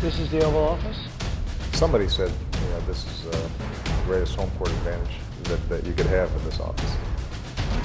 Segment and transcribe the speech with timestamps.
[0.00, 0.96] This is the Oval Office.
[1.72, 3.48] Somebody said, you know, this is uh,
[3.84, 6.96] the greatest home court advantage that, that you could have in this office.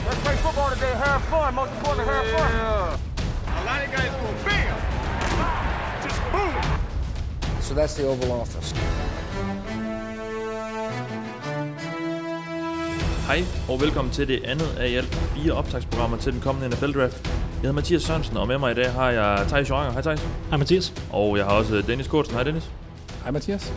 [0.05, 0.93] Let's play football today.
[0.93, 1.53] Have fun.
[1.55, 2.51] Most important, have fun.
[3.47, 4.77] A lot of guys go bam,
[6.03, 7.61] just boom.
[7.61, 8.73] So that's the Oval Office.
[13.27, 17.31] Hej og velkommen til det andet af i alt fire optagsprogrammer til den kommende NFL-draft.
[17.65, 19.91] Jeg hedder Mathias Sørensen, og med mig i dag har jeg Thijs Joranger.
[19.91, 20.27] Hej Thijs.
[20.49, 20.93] Hej Mathias.
[21.13, 22.35] Og jeg har også Dennis Kortsen.
[22.35, 22.71] Hej Dennis.
[23.23, 23.73] Hej Mathias.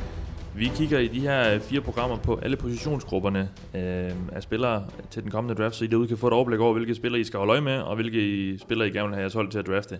[0.54, 5.30] Vi kigger i de her fire programmer på alle positionsgrupperne øh, af spillere til den
[5.30, 7.50] kommende draft, så I derude kan få et overblik over, hvilke spillere I skal holde
[7.50, 9.98] øje med, og hvilke spillere I gerne vil have jeres hold til at drafte.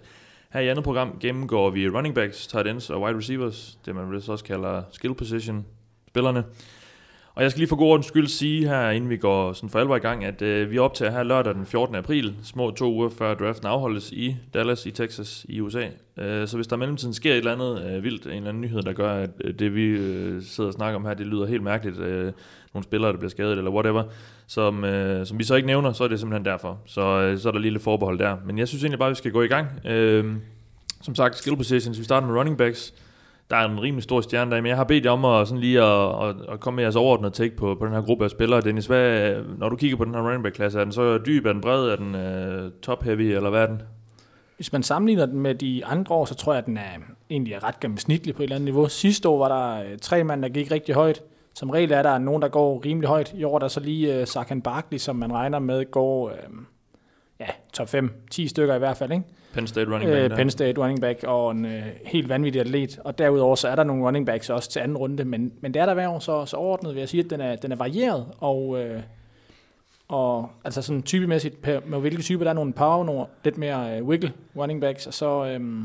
[0.53, 4.15] Her i andet program gennemgår vi running backs, tight ends og wide receivers, det man
[4.29, 5.67] også kalder skill position
[6.09, 6.45] spillerne.
[7.39, 9.79] Og jeg skal lige for god ordens skyld sige her, inden vi går sådan for
[9.79, 11.95] alvor i gang, at øh, vi optager her lørdag den 14.
[11.95, 15.87] april, små to uger før draften afholdes i Dallas i Texas i USA.
[16.17, 18.61] Øh, så hvis der i mellemtiden sker et eller andet øh, vildt, en eller anden
[18.61, 21.47] nyhed, der gør, at øh, det vi øh, sidder og snakker om her, det lyder
[21.47, 22.33] helt mærkeligt, øh,
[22.75, 24.05] nogle spillere, der bliver skadet eller whatever,
[24.47, 26.79] som, øh, som vi så ikke nævner, så er det simpelthen derfor.
[26.87, 28.37] Så, øh, så er der lige lidt forbehold der.
[28.47, 29.87] Men jeg synes egentlig bare, at vi skal gå i gang.
[29.87, 30.35] Øh,
[31.03, 32.95] som sagt, skill positions, vi starter med running backs
[33.51, 35.61] der er en rimelig stor stjerne der, men jeg har bedt jer om at, sådan
[35.61, 38.31] lige at, at, at komme med jeres overordnede take på, på den her gruppe af
[38.31, 38.61] spillere.
[38.61, 41.47] Dennis, hvad, når du kigger på den her running back klasse, er den så dyb,
[41.47, 43.83] er den bred, er den uh, top heavy, eller hvad er den?
[44.57, 46.91] Hvis man sammenligner den med de andre år, så tror jeg, at den er
[47.31, 48.89] egentlig er ret gennemsnitlig på et eller andet niveau.
[48.89, 51.23] Sidste år var der øh, tre mand, der gik rigtig højt.
[51.55, 53.33] Som regel er der nogen, der går rimelig højt.
[53.37, 56.25] I år er der så lige øh, uh, Sakan Barkley, som man regner med går
[56.25, 56.33] uh,
[57.41, 59.25] ja, top 5, 10 stykker i hvert fald, ikke?
[59.53, 60.33] Penn State running back.
[60.33, 62.99] Øh, Penn State running back og en øh, helt vanvittig atlet.
[63.05, 65.83] Og derudover så er der nogle running backs også til anden runde, men, men det
[65.83, 67.77] er der hver år, så, så overordnet vil jeg sige, at den er, den er
[67.77, 69.03] varieret, og, øh,
[70.09, 74.05] og altså sådan typemæssigt, med hvilke typer, der er nogle power, nogle lidt mere øh,
[74.05, 75.85] wiggle running backs, og så, øh,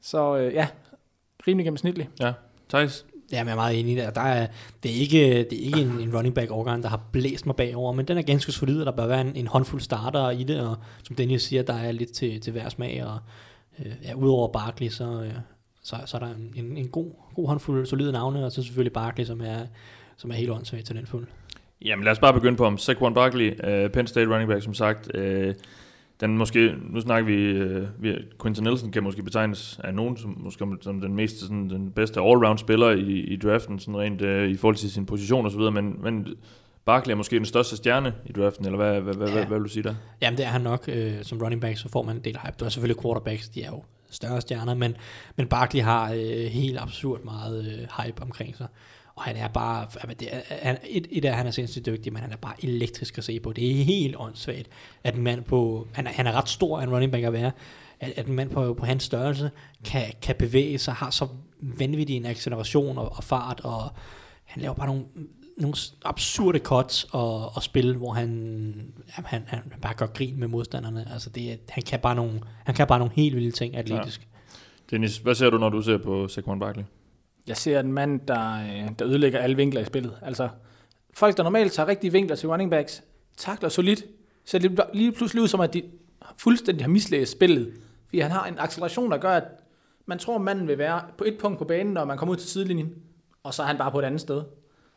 [0.00, 0.68] så øh, ja,
[1.46, 2.08] rimelig gennemsnitlig.
[2.20, 2.32] Ja,
[2.68, 3.06] Thijs?
[3.32, 4.10] Ja, men jeg er meget enig der.
[4.10, 4.46] der er,
[4.82, 5.18] det er ikke,
[5.50, 8.18] det er ikke en, en running back overgang, der har blæst mig bagover, men den
[8.18, 11.16] er ganske solid, og der bør være en, en håndfuld starter i det, og som
[11.16, 13.18] Daniel siger, der er lidt til, til hver smag, og
[13.78, 15.32] øh, ja, udover Barkley, så, øh,
[15.82, 19.24] så, så er der en, en god, god håndfuld solide navne, og så selvfølgelig Barkley,
[19.24, 19.58] som er,
[20.16, 21.26] som er helt åndssvagt talentfuld.
[21.84, 24.74] Jamen lad os bare begynde på om Saquon Barkley, uh, Penn State running back, som
[24.74, 25.10] sagt.
[25.18, 25.54] Uh,
[26.20, 30.36] den måske, nu snakker vi, uh, vi Quinton Nelson kan måske betegnes af nogen som,
[30.38, 34.50] måske som den mest sådan, den bedste all-round spiller i, i draften, sådan rent uh,
[34.50, 36.26] i forhold til sin position og så videre, men, men
[36.84, 39.18] Barkley er måske den største stjerne i draften, eller hvad, hvad, ja.
[39.18, 39.94] hvad, hvad, hvad vil du sige der?
[40.22, 42.54] Jamen det er han nok, uh, som running back, så får man en del hype.
[42.60, 44.96] Du er selvfølgelig quarterbacks, de er jo større stjerner, men,
[45.36, 46.18] men Barkley har uh,
[46.50, 48.66] helt absurd meget uh, hype omkring sig.
[49.18, 49.86] Og han er bare,
[50.20, 53.18] det er, han, et, et af, han er sindssygt dygtig, men han er bare elektrisk
[53.18, 53.52] at se på.
[53.52, 54.68] Det er helt åndssvagt,
[55.04, 57.52] at en mand på, han er, han er ret stor, en running back at være,
[58.00, 59.50] at, at en mand på, på hans størrelse
[59.84, 61.28] kan, kan bevæge sig, har så
[61.60, 63.90] vanvittig en acceleration og, og fart, og
[64.44, 65.04] han laver bare nogle,
[65.56, 65.74] nogle
[66.04, 68.28] absurde cuts og, og spil, hvor han,
[69.16, 71.06] jamen, han, han bare gør grin med modstanderne.
[71.12, 74.20] Altså det, han, kan bare nogle, han kan bare nogle helt vilde ting atletisk.
[74.20, 74.26] Ja.
[74.90, 76.84] Dennis, hvad ser du, når du ser på Saquon Barkley?
[77.48, 80.18] Jeg ser en mand, der, øh, der ødelægger alle vinkler i spillet.
[80.22, 80.48] Altså,
[81.14, 83.02] folk, der normalt tager rigtige vinkler til running backs,
[83.36, 84.04] takler solidt,
[84.44, 85.82] så det lige pludselig ud som, at de
[86.36, 87.72] fuldstændig har mislæst spillet.
[88.06, 89.44] Fordi han har en acceleration, der gør, at
[90.06, 92.36] man tror, at manden vil være på et punkt på banen, når man kommer ud
[92.36, 92.94] til sidelinjen,
[93.42, 94.42] og så er han bare på et andet sted.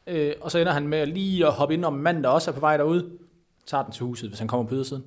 [0.07, 2.56] Øh, og så ender han med lige at hoppe ind om manden, der også er
[2.56, 3.17] på vej derud,
[3.66, 5.03] tager den til huset, hvis han kommer på ydersiden.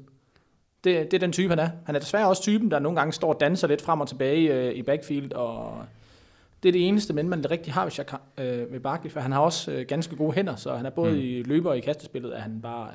[0.85, 1.69] Det, det er den type, han er.
[1.87, 4.55] Han er desværre også typen, der nogle gange står og danser lidt frem og tilbage
[4.55, 5.85] øh, i backfield, og
[6.65, 9.21] det er det eneste men man rigtig har hvis jeg kan, øh, med Barkley, for
[9.21, 11.19] han har også øh, ganske gode hænder, så han er både mm.
[11.19, 12.91] i løber og i kastespillet, er han bare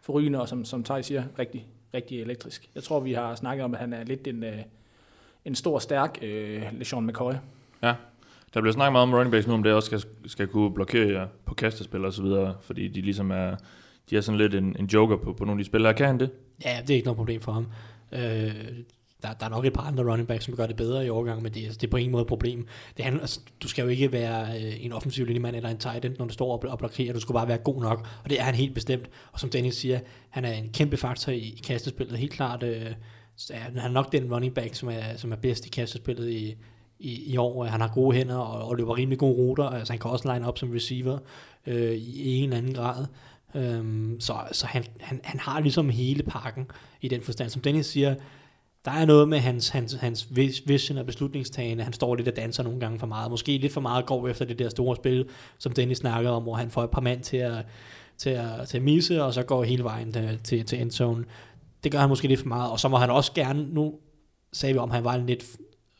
[0.00, 2.70] forrygende, og som, som Thaj siger, rigtig, rigtig elektrisk.
[2.74, 4.58] Jeg tror, vi har snakket om, at han er lidt en, øh,
[5.44, 7.32] en stor, stærk øh, LeSean McCoy.
[7.82, 7.94] Ja,
[8.54, 11.28] der bliver snakket meget om running backs nu, om det også skal, skal kunne blokere
[11.44, 13.56] på kastespil og så videre, fordi de ligesom er,
[14.10, 15.94] de er sådan lidt en, en joker på, på nogle af de spillere.
[15.94, 16.30] Kan han det?
[16.64, 17.66] Ja, det er ikke noget problem for ham.
[18.12, 18.54] Øh,
[19.22, 21.42] der, der er nok et par andre running backs, som gør det bedre i overgang,
[21.42, 22.66] men det, altså, det er på ingen måde et problem.
[22.96, 26.04] Det handler, altså, du skal jo ikke være øh, en offensiv linjemand eller en tight
[26.04, 27.12] end, når du står og, og blokerer.
[27.12, 29.10] Du skal bare være god nok, og det er han helt bestemt.
[29.32, 30.00] Og som Dennis siger,
[30.30, 32.18] han er en kæmpe faktor i, i kastespillet.
[32.18, 32.86] Helt klart, øh,
[33.50, 36.56] han er nok den running back, som er, som er bedst i kastespillet i,
[36.98, 37.64] i, i år.
[37.64, 39.64] Han har gode hænder og, og løber rimelig gode ruter.
[39.64, 41.18] Altså, han kan også line op som receiver
[41.66, 43.06] øh, i en eller anden grad.
[43.54, 46.66] Øhm, så så han, han, han har ligesom hele pakken
[47.00, 47.50] i den forstand.
[47.50, 48.14] Som Dennis siger,
[48.84, 50.28] der er noget med hans, hans, hans
[50.66, 51.84] vision og beslutningstagende.
[51.84, 53.30] Han står lidt og danser nogle gange for meget.
[53.30, 55.28] Måske lidt for meget går efter det der store spil,
[55.58, 57.66] som Dennis snakkede om, hvor han får et par mand til at,
[58.18, 61.24] til at, til at misse, og så går hele vejen til, til, til endzone.
[61.84, 63.94] Det gør han måske lidt for meget, og så må han også gerne, nu
[64.52, 65.44] sagde vi om, han var en lidt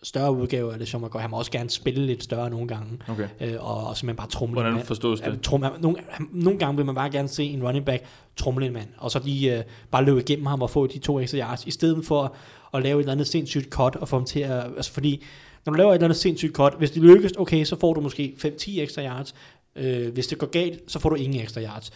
[0.02, 3.28] større udgave af det, som Han må også gerne spille lidt større nogle gange, Okay.
[3.40, 5.40] øh, og, og simpelthen bare trumle Hvordan forstås det?
[5.42, 5.96] trum, nogle,
[6.32, 8.04] nogle gange vil man bare gerne se en running back
[8.36, 11.20] trumle en mand, og så lige øh, bare løbe igennem ham og få de to
[11.20, 12.34] ekstra yards, i stedet for
[12.74, 15.24] at lave et eller andet sindssygt cut og få ham til at, altså fordi,
[15.66, 18.00] når du laver et eller andet sindssygt cut, hvis det lykkes, okay, så får du
[18.00, 19.34] måske 5-10 ekstra yards,
[19.76, 21.92] øh, hvis det går galt, så får du ingen ekstra yards,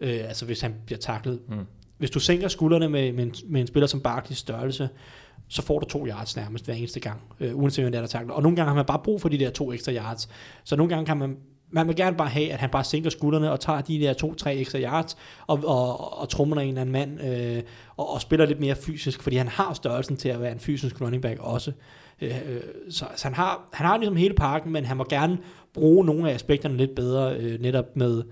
[0.00, 1.40] øh, altså hvis han bliver taklet.
[1.48, 1.56] Mm.
[1.98, 4.88] Hvis du sænker skuldrene med, med, en, med en spiller som Barkley's størrelse,
[5.48, 8.08] så får du to yards nærmest hver eneste gang, øh, uanset hvem det er, der
[8.08, 8.34] takler.
[8.34, 10.28] Og nogle gange har man bare brug for de der to ekstra yards.
[10.64, 11.36] Så nogle gange kan man,
[11.70, 14.56] man vil gerne bare have, at han bare sænker skuldrene og tager de der to-tre
[14.56, 15.16] ekstra yards
[15.46, 17.62] og, og, og trummer en eller anden mand øh,
[17.96, 21.00] og, og spiller lidt mere fysisk, fordi han har størrelsen til at være en fysisk
[21.00, 21.72] running back også.
[22.20, 22.60] Øh, øh,
[22.90, 25.38] så, så han, har, han har ligesom hele pakken, men han må gerne
[25.74, 28.22] bruge nogle af aspekterne lidt bedre, øh, netop med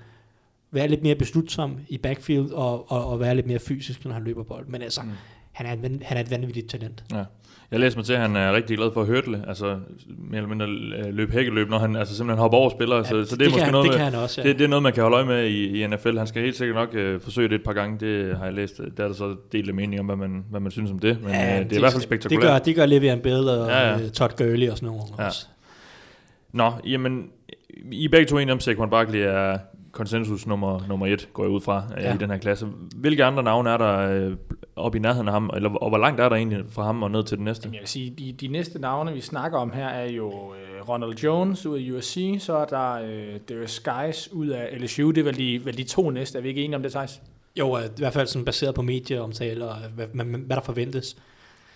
[0.75, 4.25] være lidt mere beslutsom i backfield og, og, og være lidt mere fysisk, når han
[4.25, 4.67] løber bold.
[4.67, 5.11] Men altså, mm
[5.55, 7.05] han, er van- han er et vanvittigt talent.
[7.13, 7.23] Ja.
[7.71, 9.79] Jeg læste mig til, at han er rigtig glad for at hørtle, altså
[10.19, 13.09] mere eller mindre øh, løb hækkeløb, når han altså simpelthen hopper over spillere, ja, så,
[13.09, 14.49] så det, er det måske kan, han- noget det med, også, ja.
[14.49, 16.19] det, det er noget, man kan holde øje med i, i NFL.
[16.19, 18.81] Han skal helt sikkert nok øh, forsøge det et par gange, det har jeg læst.
[18.97, 21.19] Der er der så delt af mening om, hvad man, hvad man synes om det,
[21.23, 22.65] men ja, øh, det er i hvert fald spektakulært.
[22.65, 24.09] Det gør, det gør Le'Veon Bell og Ja, ja, ja.
[24.09, 25.27] Todd Gurley og sådan nogle Ja.
[25.27, 25.47] også.
[26.53, 27.27] Nå, jamen,
[27.93, 29.59] I er begge to enige om, at Saquon Barkley er
[29.95, 32.03] konsensus nummer, nummer et, går jeg ud fra, ja.
[32.03, 32.15] Ja.
[32.15, 32.67] i den her klasse.
[32.97, 34.37] Hvilke andre navne er der øh,
[34.77, 37.11] oppe i nærheden af ham, eller, og hvor langt er der egentlig fra ham og
[37.11, 37.63] ned til den næste?
[37.65, 40.89] Jamen, jeg vil sige, de, de næste navne, vi snakker om her, er jo øh,
[40.89, 45.11] Ronald Jones ud af USC, så er der øh, Darius Guys ud af LSU.
[45.11, 46.39] Det er vel de, vel de to næste.
[46.39, 47.23] Er vi ikke enige om det, Thijs?
[47.59, 51.17] Jo, øh, i hvert fald sådan baseret på medieomtale og hvad, hvad, hvad der forventes.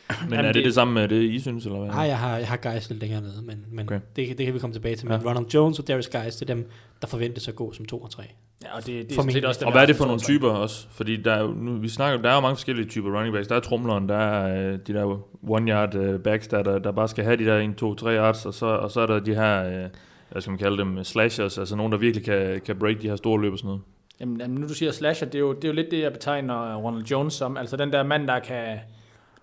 [0.08, 1.88] Men Jamen, er det det- det samme med det, I synes, eller hvad?
[1.88, 4.00] Nej, jeg har, jeg har Guys lidt længere nede, men, men Okay.
[4.16, 5.08] det, det kan vi komme tilbage til.
[5.08, 5.28] Men Ja.
[5.30, 6.70] Ronald Jones og Darius Guys, det er dem,
[7.00, 8.22] der forventes at gå som to og tre.
[8.64, 10.48] Ja, og det, det er set også dem, Og hvad er det for nogle typer
[10.50, 10.86] også?
[10.90, 13.48] Fordi der er jo, nu, vi snakker, der er jo mange forskellige typer running backs.
[13.48, 16.92] Der er trumleren, der er øh, de der one yard øh, backs, der, der, der
[16.92, 19.20] bare skal have de der 1, 2, 3 yards, og så, og så er der
[19.20, 19.88] de her, øh,
[20.32, 23.16] hvad skal man kalde dem, slashers, altså nogen, der virkelig kan, kan break de her
[23.16, 23.82] store løb og sådan noget.
[24.20, 26.12] Jamen, jamen, nu du siger slasher, det er, jo, det er jo lidt det, jeg
[26.12, 27.56] betegner Ronald Jones som.
[27.56, 28.78] Altså den der mand, der kan,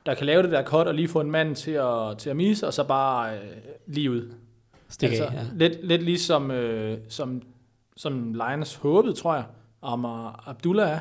[0.05, 2.35] der kan lave det der cut og lige få en mand til at, til at
[2.35, 3.39] misse, og så bare øh,
[3.87, 4.31] lige ud.
[4.89, 5.39] Stik altså, af, ja.
[5.55, 7.41] lidt, lidt ligesom øh, som,
[7.97, 9.43] som Lions håbede, tror jeg,
[9.81, 10.05] om
[10.45, 10.99] Abdullah er.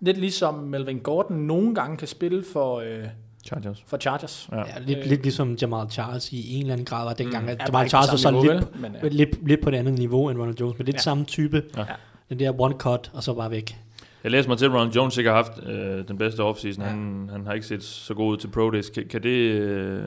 [0.00, 3.04] Lidt ligesom Melvin Gordon nogle gange kan spille for, øh,
[3.46, 3.84] Chargers.
[3.86, 4.48] for Chargers.
[4.52, 4.58] Ja.
[4.58, 5.04] Ja, lidt, Øh.
[5.06, 7.48] lidt ligesom Jamal Charles i en eller anden grad var dengang, Mm.
[7.50, 8.80] at Ja, Jamal Charles var så lidt, niveau, vel?
[8.80, 10.98] Men, øh, lidt, lidt på et andet niveau end Ronald Jones, men lidt Ja.
[10.98, 11.02] ja.
[11.02, 11.62] samme type.
[11.76, 11.80] Ja.
[11.80, 11.86] Ja.
[12.28, 13.76] Den der one cut, og så bare væk.
[14.24, 16.82] Jeg læste mig til, at Ronald Jones ikke har haft øh, den bedste offseason.
[16.84, 16.90] Ja.
[16.90, 16.96] Ja.
[16.96, 18.90] Han, han har ikke set så god ud til Pro Days.
[18.90, 19.28] Kan, kan det...
[19.38, 20.02] Øh,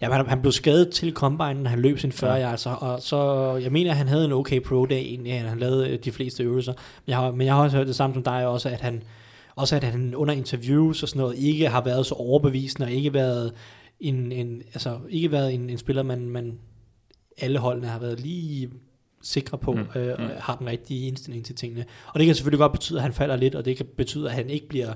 [0.00, 2.38] Ja, han, han blev skadet til combine, han løb sin 40 Ja.
[2.40, 2.50] ja.
[2.50, 5.88] yards, og, så, jeg mener, at han havde en okay pro day egentlig, han lavede
[5.90, 6.72] øh, de fleste øvelser.
[6.72, 9.02] Men jeg har, men jeg har også hørt det samme som dig også, at han,
[9.56, 13.14] også at han under interviews og sådan noget, ikke har været så overbevisende, og ikke
[13.14, 13.52] været
[14.00, 16.58] en, en, altså, ikke været en, en spiller, man, man
[17.38, 18.70] alle holdene har været lige
[19.22, 20.24] sikre på, Mm, mm, øh, mm.
[20.24, 21.84] og har den rigtige indstilling til tingene.
[22.06, 24.34] Og det kan selvfølgelig godt betyde, at han falder lidt, og det kan betyde, at
[24.34, 24.92] han ikke bliver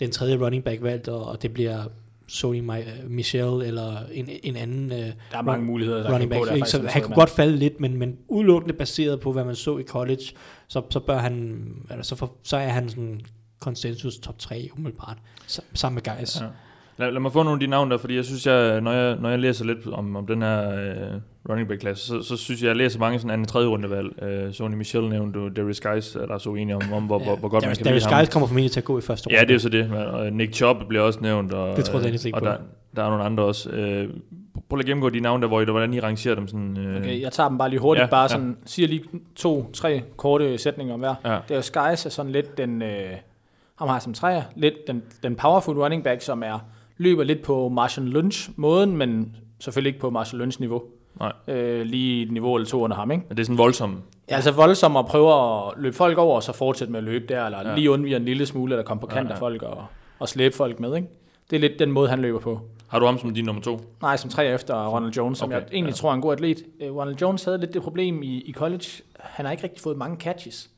[0.00, 1.84] den tredje running back valgt, og, og det bliver
[2.28, 6.40] Sony Mi- Michel eller en, en anden øh, der er mange muligheder, der running kan
[6.40, 6.50] back.
[6.50, 9.56] på, der Så han kunne godt falde lidt, men, men udelukkende baseret på, hvad man
[9.56, 10.22] så i college,
[10.68, 13.20] så, så bør han, eller så, for, så er han sådan
[13.60, 15.16] konsensus top 3 umiddelbart,
[15.48, 16.40] sa- sammen med guys.
[16.40, 16.46] Ja.
[16.98, 19.16] Lad, lad mig få nogle af de navne der, fordi jeg synes, jeg, når, jeg,
[19.20, 22.62] når jeg læser lidt om, om den her øh, running back klasse, så, så synes
[22.62, 24.22] jeg, jeg læser mange sådan anden tredje rundevalg.
[24.22, 27.36] Øh, Sony Michel nævnte du, Darius Guys, er der så enige om, om hvor, hvor,
[27.36, 28.22] hvor godt man Darius, kan Darius lide ham.
[28.24, 29.92] Guys kommer formentlig til at gå i første Ja, det er jo så det.
[29.92, 31.52] Og Nick Chubb bliver også nævnt.
[31.52, 32.46] Og, Det tror jeg ikke og på.
[32.48, 32.56] der,
[32.96, 33.70] der er nogle andre også.
[33.70, 34.08] Øh,
[34.68, 36.48] prøv lige at gennemgå de navne der, hvor I, hvordan I rangerer dem.
[36.48, 38.28] Sådan, øh, Okay, jeg tager dem bare lige hurtigt, Ja, ja, bare ja.
[38.28, 39.02] sådan, siger lige
[39.36, 41.14] to, tre korte sætninger om hver.
[41.24, 41.30] Ja.
[41.30, 42.88] Det er jo Skies er sådan lidt den, øh,
[43.78, 46.58] ham har som træer, lidt den, den powerful running back, som er,
[46.98, 50.82] løber lidt på Marshall Lynch måden, men selvfølgelig ikke på Marshall Lynch niveau.
[51.20, 51.32] Nej.
[51.48, 53.24] Øh, lige et niveau eller to under ham, ikke?
[53.28, 53.98] Men det er sådan voldsomt.
[54.30, 54.34] Ja.
[54.34, 57.44] Altså voldsom at prøve at løbe folk over, og så fortsætte med at løbe der,
[57.44, 57.74] eller Ja.
[57.74, 59.40] lige undvige en lille smule, eller komme på kant Ja, af ja.
[59.40, 59.84] folk, og,
[60.18, 61.08] og slæbe folk med, ikke?
[61.50, 62.60] Det er lidt den måde, han løber på.
[62.88, 63.80] Har du ham som din nummer to?
[64.02, 65.96] Nej, som tre efter Ronald Jones, som Okay, jeg egentlig ja.
[65.96, 66.62] tror er en god atlet.
[66.80, 68.84] Uh, Ronald Jones havde lidt det problem i, i college.
[69.20, 70.70] Han har ikke rigtig fået mange catches.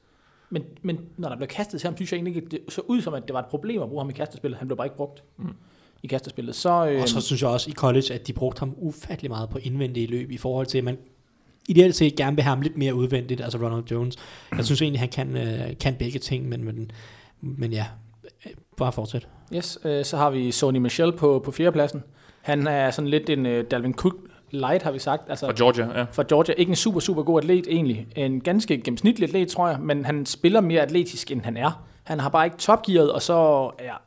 [0.50, 3.00] Men, men når der blev kastet til ham, synes jeg egentlig ikke, det så ud
[3.00, 4.58] som, at det var et problem at bruge ham i kastespillet.
[4.58, 5.52] Han blev bare ikke brugt mm.
[6.02, 6.54] I kastespillet.
[6.54, 9.48] Så, øh, Og så synes jeg også i college, at de brugte ham ufattelig meget
[9.48, 10.98] på indvendige løb, i forhold til, at man
[11.68, 14.16] ideelt set gerne vil have ham lidt mere udvendigt, altså Ronald Jones.
[14.56, 16.90] Jeg synes egentlig, han kan, øh, kan begge ting, men, men,
[17.40, 17.86] men ja,
[18.46, 19.28] øh, bare fortsæt.
[19.54, 22.02] yes, øh, så har vi Sony Michel på, på fjerdepladsen.
[22.42, 24.14] Han er sådan lidt en øh, Dalvin Cook
[24.50, 25.22] light, har vi sagt.
[25.30, 26.04] Altså, Fra Georgia, ja.
[26.12, 26.54] fra Georgia.
[26.54, 28.06] Ikke en super, super god atlet egentlig.
[28.16, 31.84] En ganske gennemsnitlig atlet, tror jeg, men han spiller mere atletisk, end han er.
[32.04, 33.34] Han har bare ikke topgearet, og så
[33.78, 34.02] er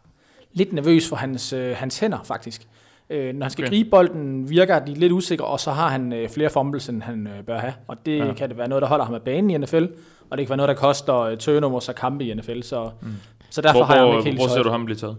[0.54, 2.62] lidt nervøs for hans, øh, hans hænder, faktisk.
[3.10, 3.70] Øh, når han skal Okay.
[3.70, 7.28] gribe bolden, virker de lidt usikre, og så har han øh, flere fumbles, end han
[7.28, 7.74] øh, bør have.
[7.88, 8.26] Og det Ja.
[8.26, 8.34] ja.
[8.34, 9.86] kan det være noget, der holder ham af banen i NFL,
[10.30, 12.62] og det kan være noget, der koster øh, turnovers og kampe i NFL.
[12.62, 13.08] Så, mm.
[13.50, 15.18] så derfor Hvor, har jeg ham ikke helt hvor ser du ham blive taget?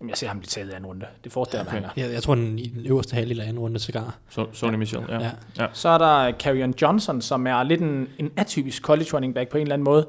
[0.00, 1.06] Jamen, jeg ser ham blive taget i anden runde.
[1.24, 1.72] Det forestiller okay.
[1.80, 2.02] mig, han er.
[2.06, 4.16] Jeg, jeg tror, den i den øverste halvdel af anden runde cigar.
[4.30, 5.18] So, Sony Michel, ja.
[5.20, 5.30] Ja.
[5.58, 5.66] ja.
[5.72, 9.56] Så er der Carrion Johnson, som er lidt en, en atypisk college running back på
[9.58, 10.06] en eller anden måde.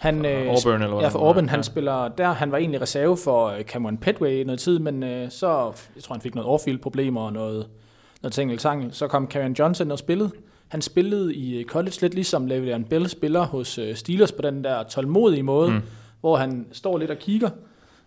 [0.00, 1.48] Han, øh, Auburn, eller hvad Ja, for han Auburn.
[1.48, 1.62] Han ja.
[1.62, 2.32] spiller der.
[2.32, 6.02] Han var egentlig reserve for øh, Cameron Petway i noget tid, men øh, så, jeg
[6.02, 7.66] tror, han fik noget off problemer og noget,
[8.22, 8.92] noget ting eller tangel.
[8.92, 10.30] Så kom Carrion Johnson og spillede.
[10.68, 14.64] Han spillede i øh, college lidt ligesom Le'Veon Bell spiller hos øh, Steelers på den
[14.64, 15.80] der tålmodige måde, mm.
[16.20, 17.50] hvor han står lidt og kigger,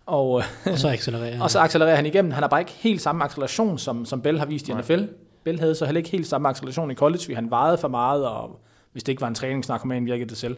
[0.06, 0.28] og,
[0.66, 2.32] Og så accelererer og så accelererer han igennem.
[2.32, 4.80] Han har bare ikke helt samme acceleration, som, som Bell har vist i Nej.
[4.80, 5.02] NFL.
[5.44, 8.26] Bell havde så heller ikke helt samme acceleration i college, fordi han vejede for meget,
[8.26, 8.60] og
[8.92, 10.56] hvis det ikke var en træningsnarkoman, virkede det selv.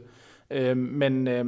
[0.50, 1.44] Øh, men øh,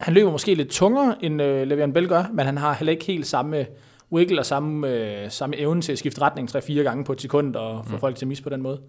[0.00, 3.04] han løber måske lidt tungere, end øh, Le'Veon Bell gør, men han har heller ikke
[3.04, 3.66] helt samme
[4.12, 7.56] wiggle og samme, øh, samme evne til at skifte retning 3-4 gange på et sekund
[7.56, 8.00] og få mm.
[8.00, 8.80] folk til at misse på den måde.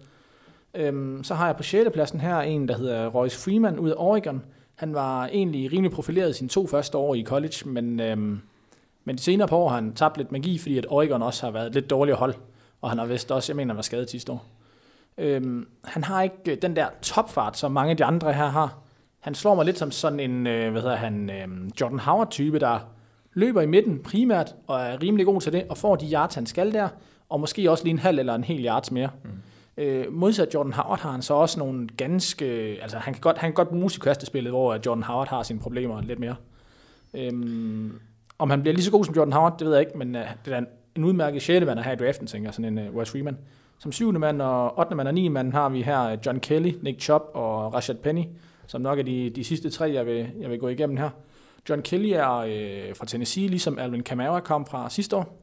[0.74, 1.90] Øhm, så har jeg på 6.
[1.92, 4.42] pladsen her en, der hedder Royce Freeman ud af Oregon.
[4.74, 8.40] Han var egentlig rimelig profileret i sine to første år i college, men, øhm,
[9.04, 11.50] men de senere på år har han tabt lidt magi, fordi at Oregon også har
[11.50, 12.34] været et lidt dårligere hold,
[12.80, 14.46] og han har vist også, jeg mener, han var skadet sidste år.
[15.18, 18.78] Øhm, han har ikke øh, den der topfart, som mange af de andre her har.
[19.20, 22.78] Han slår mig lidt som sådan en, øh, hvad hedder han, øh, Jordan Howard-type, der
[23.32, 26.46] løber i midten primært, og er rimelig god til det, og får de yards, han
[26.46, 26.88] skal der,
[27.28, 29.10] og måske også lige en halv eller en hel yards mere.
[29.24, 29.30] Mm.
[29.76, 32.44] Øh, modsat Jordan Howard har han så også nogle ganske...
[32.82, 35.60] Altså, han kan godt, han kan godt bruges i kastespillet, hvor Jordan Howard har sine
[35.60, 36.36] problemer lidt mere.
[37.14, 38.00] Øhm,
[38.38, 40.22] om han bliver lige så god som Jordan Howard, det ved jeg ikke, men uh,
[40.44, 40.66] det er en,
[40.96, 41.66] en udmærket 6.
[41.66, 43.38] mand at have i draften, tænker sådan en uh, Wes Freeman.
[43.78, 44.94] Som syvende mand og 8.
[44.94, 45.28] mand og 9.
[45.28, 48.24] mand har vi her øh, John Kelly, Nick Chubb og Rashad Penny,
[48.66, 51.10] som nok er de, de sidste tre, jeg vil, jeg vil gå igennem her.
[51.68, 55.40] John Kelly er øh, fra Tennessee, ligesom Alvin Kamara kom fra sidste år.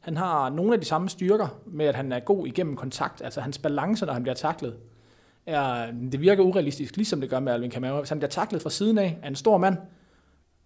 [0.00, 3.22] Han har nogle af de samme styrker med, at han er god igennem kontakt.
[3.22, 4.76] Altså hans balance, når han bliver taklet,
[5.46, 7.98] er, det virker urealistisk, ligesom det gør med Alvin Kamara.
[7.98, 9.76] Hvis han bliver taklet fra siden af af en stor mand,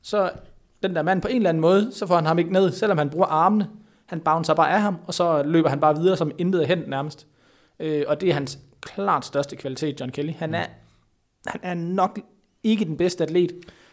[0.03, 0.31] så
[0.83, 2.99] den der mand på en eller anden måde, så får han ham ikke ned, selvom
[2.99, 3.69] han bruger armene.
[4.15, 6.89] Han bouncer bare af ham, og så løber han bare videre som intet er hent
[6.89, 7.27] nærmest.
[7.81, 10.33] Øh, og det er hans klart største kvalitet, John Kelly.
[10.39, 10.65] Han er,
[11.47, 12.19] han er nok
[12.65, 13.53] ikke den bedste atlet,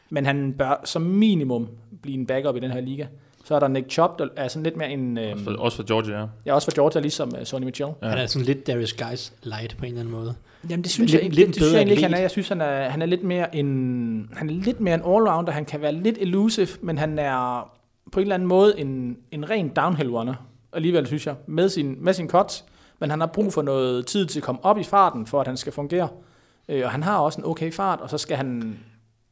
[0.10, 1.68] men han bør som minimum
[2.02, 3.06] blive en backup i den her liga.
[3.44, 5.18] Så er der Nick Chubb, der er sådan lidt mere en...
[5.18, 6.26] Øh, Også for, også for Georgia, ja.
[6.46, 7.90] er også for Georgia, ligesom uh, Sonny Mitchell.
[8.02, 8.08] Ja.
[8.10, 10.36] Han er sådan lidt Darius Guys light på en eller anden måde.
[10.70, 12.20] Jamen det synes Lidt- jeg ikke, lidt det, det synes jeg ikke, han er.
[12.20, 15.52] Jeg synes, han er, han er lidt mere en, han er lidt mere en allrounder.
[15.52, 17.72] Han kan være lidt elusive, men han er
[18.12, 20.34] på en eller anden måde en, en ren downhill runner.
[20.74, 22.66] Alligevel synes jeg, med sin, med sin cuts.
[23.00, 25.48] Men han har brug for noget tid til at komme op i farten, for at
[25.48, 26.10] han skal fungere.
[26.70, 28.80] Øh, og han har også en okay fart, og så skal han...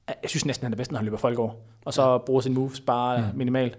[0.08, 1.52] Jeg synes næsten, han er bedst, når han løber folk over.
[1.86, 3.38] Og så bruger sin moves bare mm.
[3.38, 3.78] minimalt.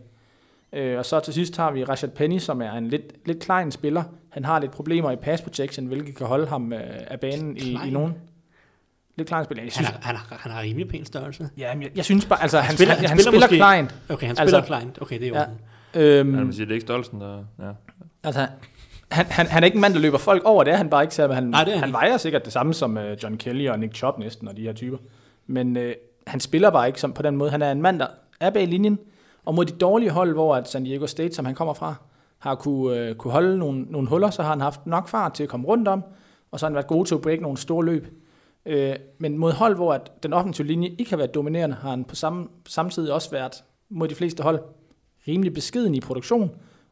[0.73, 3.71] Øh, og så til sidst har vi Rashad Penny, som er en lidt, lidt klein
[3.71, 4.03] spiller.
[4.29, 7.79] Han har lidt problemer i pass protection, hvilket kan holde ham øh, af banen i,
[7.87, 8.15] i nogen.
[9.21, 9.63] Lidt klein spiller.
[9.63, 11.49] Jeg Han synes, har, han har, han har rimelig pæn størrelse.
[11.59, 13.67] ja, men jeg, jeg synes bare, altså han, han spiller- han, han han spiller spiller,
[13.67, 14.17] måske- klein.
[14.17, 15.03] Okay, han Altså- spiller kleint.
[15.03, 15.45] Okay, det er jo Ja.
[15.95, 16.01] ja.
[16.19, 17.37] Øhm, Man vil sige, det er ikke størrelsen, der...
[17.59, 17.71] Ja.
[18.25, 18.47] altså,
[19.11, 21.03] han, han, han er ikke en mand, der løber folk over, det er han bare
[21.03, 23.37] ikke, selvom han, Nej, det er han han vejer sikkert det samme som uh, John
[23.37, 24.99] Kelly og Nick Chubb næsten, og de her typer.
[25.47, 25.83] Men uh,
[26.27, 27.51] han spiller bare ikke som, på den måde.
[27.51, 28.07] Han er en mand, der
[28.41, 28.99] er bag linjen,
[29.45, 31.95] og mod de dårlige hold, hvor at San Diego State, som han kommer fra,
[32.39, 35.43] har kunne, uh, kunne holde nogle, nogle huller, så har han haft nok fart til
[35.43, 36.05] at komme rundt om,
[36.51, 38.07] og så har han været god til at break nogle store løb.
[38.71, 42.05] Øh, men mod hold, hvor at den offensive linje ikke har været dominerende, har han
[42.05, 43.53] på samme, samtidig også været
[43.89, 44.61] mod de fleste hold
[45.29, 46.51] rimelig beskeden i produktion,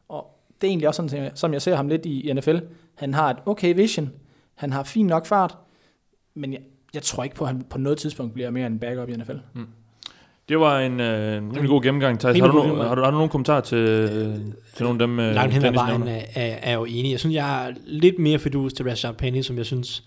[0.09, 2.57] og det er egentlig også sådan, som jeg- ser ham lidt i, i NFL.
[2.95, 4.09] Han har et okay vision,
[4.55, 5.57] han har fin nok fart,
[6.33, 6.61] men jeg,
[6.93, 9.13] jeg tror ikke på, at han på noget tidspunkt bliver mere end en backup i
[9.13, 9.37] NFL.
[10.49, 12.39] Det var en, øh, en rimelig god gennemgang, Thijs.
[12.39, 14.35] Har du, no, har, du, har du nogen kommentar til, øh,
[14.75, 17.11] til nogle af dem, øh, Langt hen ad vejen er, er, er jo enig.
[17.11, 20.03] Jeg synes, jeg er lidt mere fidus til Rashad Penny, som jeg synes,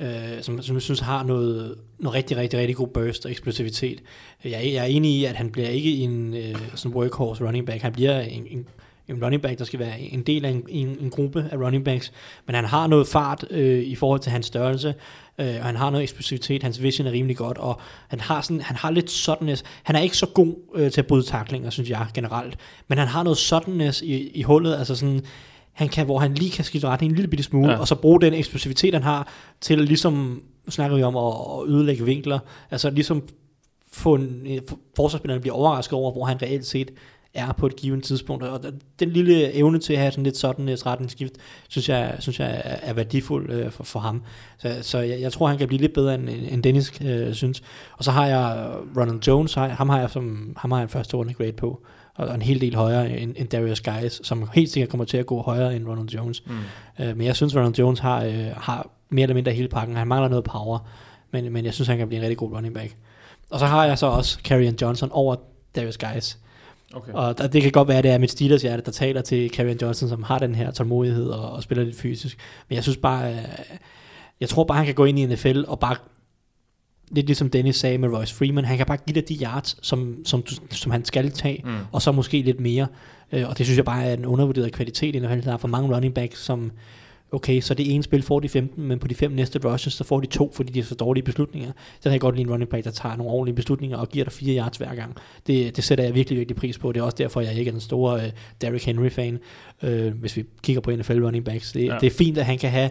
[0.00, 4.02] øh, som, som jeg synes har noget, noget rigtig, rigtig, rigtig god burst og eksplosivitet.
[4.44, 7.82] Jeg, jeg er enig i, at han bliver ikke en øh, sådan workhorse running back.
[7.82, 8.66] Han bliver en, en,
[9.08, 11.84] en running back, der skal være en del af en, en, en gruppe af running
[11.84, 12.12] backs.
[12.46, 14.94] Men han har noget fart øh, i forhold til hans størrelse,
[15.38, 16.62] øh, og han har noget eksplosivitet.
[16.62, 19.64] Hans vision er rimelig godt, og han har, sådan, han har lidt suddenness.
[19.82, 22.56] Han er ikke så god øh, til at bryde taklinger, synes jeg generelt.
[22.88, 25.22] Men han har noget suddenness i, i hullet, altså sådan
[25.78, 27.78] han kan, hvor han lige kan skifte retning en lille bitte smule, Ja.
[27.78, 29.28] og så bruge den eksplosivitet, han har,
[29.60, 32.38] til ligesom, snakker vi om at, ødelægge vinkler,
[32.70, 33.22] altså ligesom
[33.92, 34.60] få en, en-
[34.96, 36.90] forsvarsspillerne bliver overrasket over, hvor han reelt set
[37.34, 38.80] er på et givet tidspunkt, og den-
[39.10, 41.32] lille evne til at have sådan lidt sådan et retningsskift,
[41.68, 44.22] synes jeg, synes jeg er, værdifuld øh, for, for ham.
[44.58, 47.62] Så, så jeg, jeg tror, han kan blive lidt bedre, end, end Dennis øh, synes.
[47.92, 51.16] Og så har jeg Ronald Jones, ham har jeg som ham har jeg en første
[51.16, 51.82] runde grade på,
[52.18, 55.26] og en hel del højere end, end Darius Guys, som helt sikkert kommer til at
[55.26, 56.42] gå højere end Ronald Jones.
[56.46, 57.04] Mm.
[57.04, 59.96] Øh, men jeg synes, Ronald Jones har, øh, har mere eller mindre hele pakken.
[59.96, 60.78] Han mangler noget power,
[61.30, 62.96] men, men jeg synes, han kan blive en rigtig god running back.
[63.50, 65.36] Og så har jeg så også Karrion Johnson over
[65.76, 66.38] Darius Guys.
[66.94, 67.12] Okay.
[67.12, 69.50] Og der, det kan godt være, at det er mit Steelers hjerte, der taler til
[69.50, 72.38] Karrion Johnson, som har den her tålmodighed og, og spiller lidt fysisk.
[72.68, 73.38] Men jeg synes bare, øh,
[74.40, 75.96] jeg tror bare, han kan gå ind i NFL og bare,
[77.10, 80.16] lidt ligesom Dennis sagde med Royce Freeman, han kan bare give dig de yards, som,
[80.24, 81.70] som, som han skal tage, Mm.
[81.92, 82.86] og så måske lidt mere.
[83.32, 85.40] Øh, og det synes jeg bare er en undervurderet kvalitet i NFL.
[85.40, 86.70] Der er for mange running backs, som,
[87.32, 90.04] okay, så det ene spil får de 15, men på de fem næste rushes, så
[90.04, 91.72] får de to, fordi de er så dårlige beslutninger.
[91.96, 94.24] Så kan jeg godt lide en running back, der tager nogle ordentlige beslutninger og giver
[94.24, 95.16] dig fire yards hver gang.
[95.46, 96.92] Det, det sætter jeg virkelig, virkelig pris på.
[96.92, 98.22] Det er også derfor, jeg ikke er den store uh,
[98.60, 99.38] Derrick Henry-fan,
[99.82, 101.72] uh, hvis vi kigger på NFL running backs.
[101.72, 101.96] Det, ja.
[102.00, 102.90] det er fint, at han kan have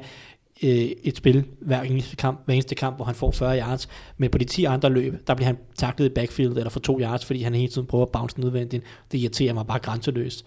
[0.64, 4.30] øh, et spil hver eneste, kamp, hver eneste kamp, hvor han får 40 yards, men
[4.30, 7.26] på de 10 andre løb, der bliver han taklet i backfield eller får 2 yards,
[7.26, 8.84] fordi han hele tiden prøver at bounce nødvendigt.
[9.12, 10.46] Det irriterer mig bare grænseløst.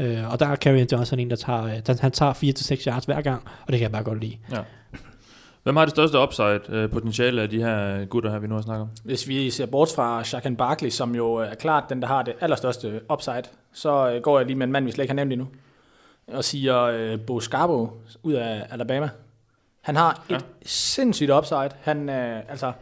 [0.00, 3.04] Øh, og der er Karrion Johnson en, der tager, øh, der, han tager 4-6 yards
[3.04, 4.36] hver gang, og det kan jeg bare godt lide.
[4.50, 4.58] Ja.
[5.62, 8.62] Hvem har det største upside øh, potentiale af de her gutter her, vi nu har
[8.62, 8.88] snakket om?
[9.04, 12.34] Hvis vi ser bort fra Shaquan Barkley, som jo er klart den, der har det
[12.40, 13.42] allerstørste upside,
[13.72, 15.48] så øh, går jeg lige med en mand, vi slet ikke har nævnt endnu,
[16.28, 17.90] og siger øh, Bo Scarbo
[18.22, 19.08] ud af Alabama.
[19.82, 20.36] Han har Ja.
[20.36, 21.70] et sindssygt upside.
[21.80, 22.72] Han, øh, altså,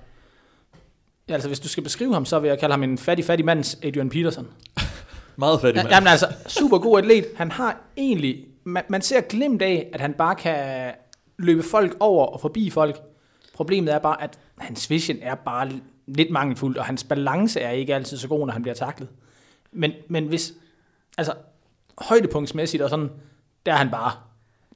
[1.28, 3.46] ja, altså, hvis du skal beskrive ham, så vil jeg kalde ham en fattig, fattig
[3.46, 4.48] mands Adrian Peterson.
[5.36, 7.26] Meget fattig Ja, jamen altså, super god atlet.
[7.36, 10.92] Han har egentlig, man, man ser glimt af, at han bare kan
[11.38, 13.00] løbe folk over og forbi folk.
[13.54, 15.70] Problemet er bare, at hans vision er bare
[16.06, 19.08] lidt mangelfuld, og hans balance er ikke altid så god, når han bliver taklet.
[19.72, 20.52] Men, men hvis,
[21.18, 21.32] altså,
[21.98, 23.10] højdepunktsmæssigt og sådan,
[23.66, 24.12] der er han bare,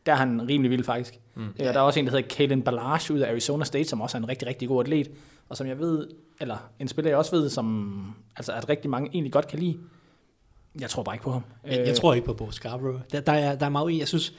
[0.07, 1.19] der er han rimelig vild faktisk.
[1.35, 1.49] Mm.
[1.59, 4.17] Ja, der er også en, der hedder Kalen Ballage ud af Arizona State, som også
[4.17, 5.11] er en rigtig, rigtig god atlet,
[5.49, 6.09] og som jeg ved,
[6.41, 9.77] eller en spiller jeg også ved, som altså, at rigtig mange egentlig godt kan lide.
[10.81, 11.43] Jeg tror bare ikke på ham.
[11.67, 13.01] Jeg, jeg tror ikke på Bo Scarborough.
[13.13, 14.35] Der, der, er, der er meget i, jeg synes,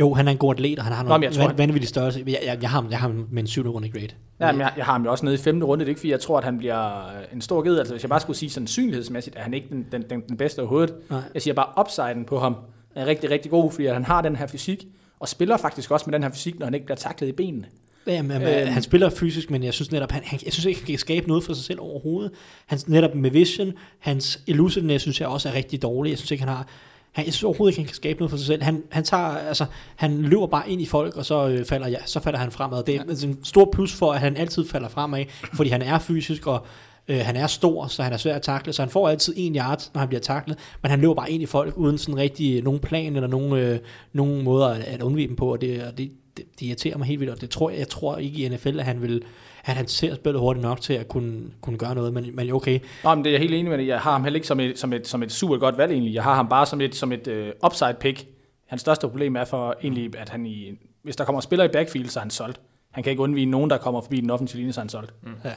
[0.00, 2.22] jo, han er en god atlet, og han har Nå, nogle van, vanvittige størrelse.
[2.26, 4.08] Jeg, jeg, jeg, har ham, jeg har ham med en syvende runde grade.
[4.40, 5.84] Ja, men jeg, jeg har ham jo også nede i femte runde.
[5.84, 7.78] Det er ikke, fordi jeg tror, at han bliver øh, en stor ged.
[7.78, 10.60] Altså, hvis jeg bare skulle sige sandsynlighedsmæssigt, er han ikke den, den, den, den bedste
[10.60, 10.94] overhovedet.
[11.10, 11.20] Nej.
[11.34, 12.56] Jeg siger bare, upsiden på ham
[12.94, 14.86] er rigtig, rigtig god, fordi han har den her fysik,
[15.24, 17.66] og spiller faktisk også med den her fysik, når han ikke bliver taklet i benene.
[18.06, 18.68] Jamen, Øhm.
[18.68, 21.28] Han spiller fysisk, men jeg synes netop, han, han, jeg synes ikke, han kan skabe
[21.28, 22.32] noget for sig selv overhovedet.
[22.66, 26.10] Hans, netop med vision, hans elusiveness, synes jeg også er rigtig dårlig.
[26.10, 26.66] Jeg synes ikke, han har...
[27.12, 28.62] Han, jeg synes overhovedet ikke, han kan skabe noget for sig selv.
[28.62, 31.98] Han, han, tager, altså, han løber bare ind i folk, og så, øh, falder, ja,
[32.06, 32.82] så falder han fremad.
[32.82, 33.26] Det er ja.
[33.26, 36.66] en stor plus for, at han altid falder fremad, fordi han er fysisk, og
[37.08, 39.56] øh, han er stor, så han er svær at takle, så han får altid en
[39.56, 42.62] yard, når han bliver taklet, men han løber bare ind i folk, uden sådan rigtig
[42.62, 43.78] nogen plan, eller nogen, øh,
[44.12, 47.06] nogen måder at, at undvige dem på, og det, og det, det, det irriterer mig
[47.06, 49.22] helt vildt, og det tror jeg, jeg tror ikke i NFL, at han vil,
[49.64, 52.80] at han ser spillet hurtigt nok til at kunne, kunne gøre noget, men, men okay,
[53.04, 53.86] Nå, men det er jeg helt enig med dig.
[53.86, 56.14] Jeg har ham heller ikke som et, som et, som et super godt valg egentlig.
[56.14, 58.26] Jeg har ham bare som et, som et uh, upside pick.
[58.66, 60.70] Hans største problem er for egentlig, at han i,
[61.02, 62.60] hvis der kommer spillere i backfield, så er han solgt.
[62.90, 65.14] Han kan ikke undvige nogen, der kommer forbi den offensive linje, så er han solgt.
[65.44, 65.52] ja.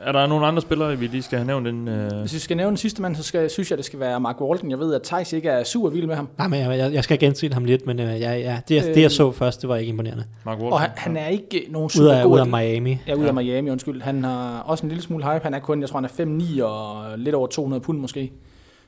[0.00, 1.66] Er der nogle andre spillere, vi lige skal have nævnt?
[1.66, 2.20] Den, øh...
[2.20, 4.40] Hvis vi skal nævne den sidste mand, så skal, synes jeg, det skal være Mark
[4.40, 4.70] Walton.
[4.70, 6.28] Jeg ved, at Thijs ikke er super vild med ham.
[6.38, 8.94] Nej, men jeg, jeg, jeg skal gense ham lidt, men øh, ja, ja, det, øh,
[8.94, 10.24] det jeg så først, det var ikke imponerende.
[10.44, 10.72] Mark Walton?
[10.72, 12.46] Og han, han er ikke nogen Ud super af, god ud af.
[12.46, 12.98] Miami.
[13.06, 14.02] Ja, ud af Miami, undskyld.
[14.02, 15.44] Han har også en lille smule hype.
[15.44, 18.32] Han er kun, jeg tror, han er 5'9 og lidt over 200 pund måske.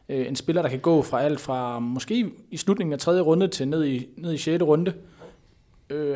[0.09, 3.49] Øh, en spiller, der kan gå fra alt fra måske i slutningen af tredje runde
[3.49, 4.63] til ned i, ned i 6.
[4.63, 4.91] runde.
[4.91, 4.97] Øh,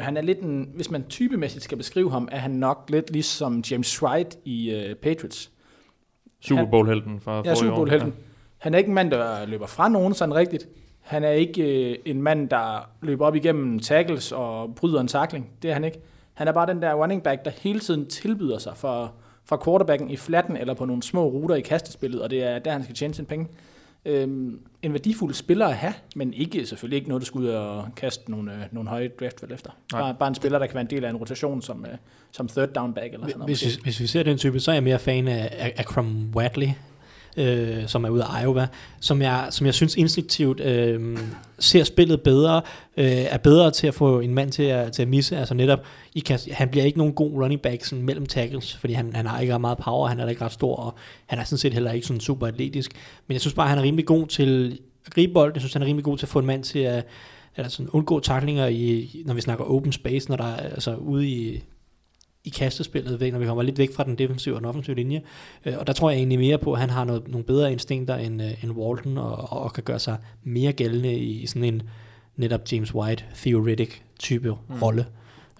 [0.00, 3.62] han er lidt en, hvis man typemæssigt skal beskrive ham, er han nok lidt ligesom
[3.70, 5.50] James Wright i øh, Patriots.
[6.40, 7.74] Super Bowl-helten fra Ja, Super.
[7.74, 8.14] Bowl-helten.
[8.59, 10.68] Han er ikke en mand, der løber fra nogen sådan rigtigt.
[11.00, 15.50] Han er ikke øh, en mand, der løber op igennem tackles og bryder en tackling.
[15.62, 16.00] Det er han ikke.
[16.35, 19.12] Han er bare den der running back, der hele tiden tilbyder sig for,
[19.44, 22.70] for quarterbacken i flatten eller på nogle små ruter i kastespillet, og det er der,
[22.72, 23.46] han skal tjene sine penge.
[24.05, 27.89] Øhm, en værdifuld spiller at have, men ikke selvfølgelig ikke noget, der skal ud og
[27.97, 29.71] kaste nogle, øh, nogle høje draftvalg efter.
[29.93, 30.01] Nej.
[30.01, 31.97] Bare, bare en spiller, der kan være en del af en rotation som, øh,
[32.31, 33.49] som third down back eller sådan noget.
[33.49, 33.83] Hvis, måske.
[33.83, 35.97] hvis, hvis vi ser den type, så er jeg mere fan af, af
[36.35, 36.69] Wadley,
[37.37, 38.66] øh, som er ude af Iowa,
[39.01, 41.19] som jeg, som jeg synes instinktivt øh,
[41.59, 42.62] ser spillet bedre,
[42.97, 45.37] øh, er bedre til at få en mand til at, til at misse.
[45.37, 45.79] Altså netop,
[46.14, 49.27] I kan, han bliver ikke nogen god running back sådan mellem tackles, fordi han, han
[49.27, 50.95] har ikke ret meget power, han er da ikke ret stor, og
[51.27, 52.93] han er sådan set heller ikke sådan super atletisk.
[53.27, 55.55] Men jeg synes bare, han er rimelig god til at gribe bolden.
[55.55, 57.07] Jeg synes, han er rimelig god til at få en mand til at
[57.57, 61.29] eller sådan undgå taklinger, i, når vi snakker open space, når der er altså ude
[61.29, 61.62] i,
[62.44, 65.22] i kastespillet, væk, når vi kommer lidt væk fra den defensive og den offensive linje.
[65.66, 68.16] Øh, og der tror jeg egentlig mere på, at han har noget, nogle bedre instinkter
[68.16, 71.83] end, øh, end Walton, og, og, kan gøre sig mere gældende i sådan en
[72.37, 74.83] netop James White, theoretic type mm.
[74.83, 75.07] rolle.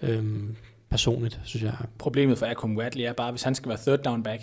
[0.02, 0.56] Øhm,
[0.90, 1.74] personligt, synes jeg.
[1.98, 4.42] Problemet for Akon Wadley er bare, hvis han skal være third down back,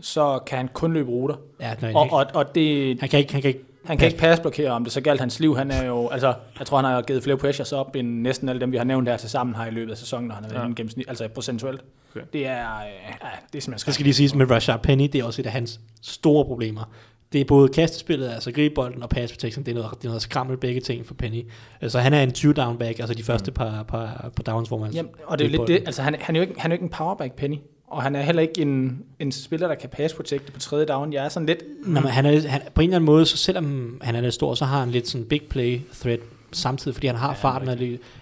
[0.00, 1.36] så kan han kun løbe ruter.
[1.60, 4.18] Ja, nej, Og, og, og det, han, kan ikke, han kan ikke han kan ikke
[4.18, 5.56] passblokere om det, så galt hans liv.
[5.56, 8.60] Han er jo, altså, jeg tror, han har givet flere pressures op, end næsten alle
[8.60, 10.50] dem, vi har nævnt her til sammen har i løbet af sæsonen, når han har
[10.50, 10.68] været Ja.
[10.68, 10.74] ja.
[10.74, 11.84] gennemsnit, altså procentuelt.
[12.10, 12.26] Okay.
[12.32, 12.82] Det er, øh,
[13.22, 15.46] ja, det er simpelthen Det skal lige siges med Rashard Penny, det er også et
[15.46, 16.90] af hans store problemer.
[17.32, 20.08] Det er både kastespillet, altså gribe bolden og pass protection, det er noget, det er
[20.08, 21.42] noget skrammel begge ting for Penny.
[21.88, 24.78] Så han er en 20 down back, altså de første par, par, par downs, hvor
[24.78, 24.92] man...
[24.92, 26.76] Jamen, og det er lidt det, altså han, han, er jo ikke, han er jo
[26.76, 30.14] ikke en powerback penny, og han er heller ikke en, en spiller, der kan pass
[30.14, 31.12] protecte på tredje down.
[31.12, 33.36] Jeg er sådan lidt, Nå, men han er, han, på en eller anden måde, så
[33.36, 36.20] selvom han er lidt stor, så har han lidt sådan big play threat
[36.52, 37.78] samtidig, fordi han har ja, farten og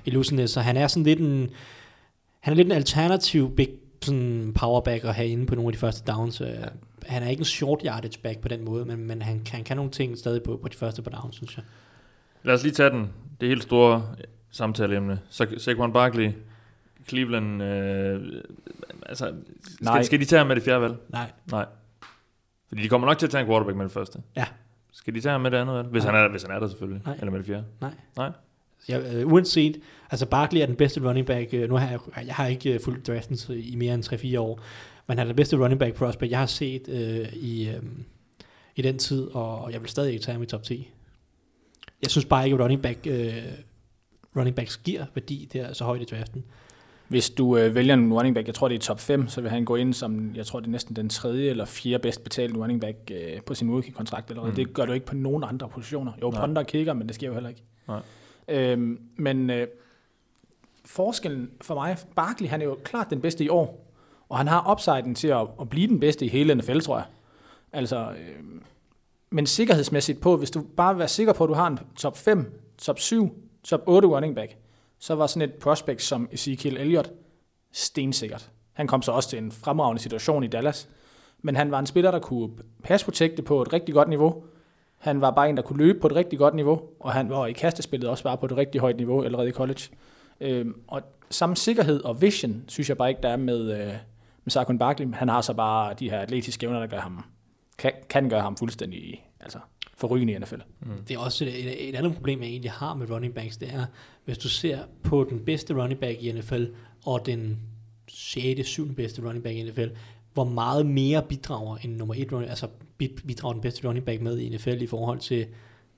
[0.07, 1.51] elusiveness, så han er sådan lidt en,
[2.41, 3.69] han er lidt en alternativ big
[4.03, 6.41] sådan powerback at have inde på nogle af de første downs.
[6.41, 6.47] Ja.
[7.07, 9.65] Han er ikke en short yardage back på den måde, men, men han, kan, han
[9.65, 11.65] kan nogle ting stadig på, på de første par downs, synes jeg.
[12.43, 13.09] Lad os lige tage den.
[13.41, 14.07] Det helt store
[14.51, 15.19] samtaleemne.
[15.31, 16.33] Så Saquon Barkley,
[17.09, 18.43] Cleveland, øh,
[19.07, 19.35] altså,
[19.81, 19.95] Nej.
[19.95, 20.95] skal, skal de tage ham med det fjerde valg?
[21.09, 21.31] Nej.
[21.51, 21.67] Nej.
[22.69, 24.19] Fordi de kommer nok til at tage en quarterback med det første.
[24.37, 24.47] Ja.
[24.93, 25.89] Skal de tage ham med det andet valg?
[25.89, 26.15] Hvis, Nej.
[26.15, 27.03] han er, hvis han er der selvfølgelig.
[27.05, 27.15] Nej.
[27.15, 27.65] Eller med det fjerde.
[27.81, 27.91] Nej.
[28.17, 28.31] Nej.
[28.89, 32.35] Jeg, øh, uanset, altså Barkley er den bedste running back, øh, nu har jeg, jeg
[32.35, 34.61] har ikke øh, fulgt draften i mere end 3-4 år,
[35.07, 37.83] men han er den bedste running back prospect, jeg har set øh, i, øh,
[38.77, 40.91] i den tid, og jeg vil stadig ikke tage ham i top 10.
[42.03, 43.35] Jeg synes bare ikke, at running, back, øh,
[44.37, 46.45] running backs giver værdi der så højt i draften.
[47.09, 49.51] Hvis du øh, vælger en running back, jeg tror det er top 5, så vil
[49.51, 52.59] han gå ind som, jeg tror det er næsten den tredje eller fjerde bedst betalte
[52.59, 54.51] running back øh, på sin rookie-kontrakt allerede.
[54.51, 54.57] Mm.
[54.57, 56.13] Det gør du ikke på nogen andre positioner.
[56.23, 56.41] Jo, Nej.
[56.41, 57.63] punter og kicker, men det sker jo heller ikke.
[57.89, 58.01] Nej.
[58.49, 59.67] Øhm, men øh,
[60.85, 63.93] forskellen for mig, Barkley, han er jo klart den bedste i år,
[64.29, 67.07] og han har upsiden til at, at blive den bedste i hele NFL, tror jeg.
[67.73, 68.45] Altså, øh,
[69.31, 72.19] men sikkerhedsmæssigt på, hvis du bare vil være sikker på, at du har en top
[72.19, 74.57] 5, top 7, top 8 running back,
[75.05, 77.13] så var sådan et prospect som Ezekiel Elliott
[77.73, 78.51] stensikkert.
[78.73, 80.89] Han kom så også til en fremragende situation i Dallas,
[81.43, 82.51] men han var en spiller, der kunne
[82.83, 84.45] pass protecte på et rigtig godt niveau.
[84.99, 87.47] Han var bare en, der kunne løbe på et rigtig godt niveau, og han var
[87.47, 89.81] i kastespillet også bare på et rigtig højt niveau allerede i college.
[90.41, 93.93] Øhm, og samme sikkerhed og vision, synes jeg bare ikke, der er med, øh,
[94.45, 95.15] med Saquon Barkley.
[95.15, 97.25] Han har så bare de her atletiske evner, der gør ham,
[97.79, 99.59] kan, kan gøre ham fuldstændig altså,
[99.97, 100.61] forrygende i NFL.
[100.81, 101.05] Mm.
[101.09, 103.69] Det er også et, et, et andet problem, jeg egentlig har med running backs, det
[103.75, 103.87] er,
[104.25, 106.65] hvis du ser på den bedste running back i NFL,
[107.07, 107.59] og den
[108.09, 108.69] 6.
[108.69, 108.95] 7.
[108.95, 109.89] bedste running back i NFL,
[110.35, 114.39] hvor meget mere bidrager en nummer 1 running, altså bidrager den bedste running back med
[114.39, 115.47] i NFL i forhold til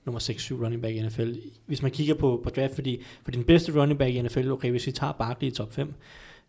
[0.05, 1.33] nummer 6-7 running back i NFL.
[1.65, 4.71] Hvis man kigger på, på draft, fordi for den bedste running back i NFL, okay,
[4.71, 5.93] hvis vi tager Barkley i top 5,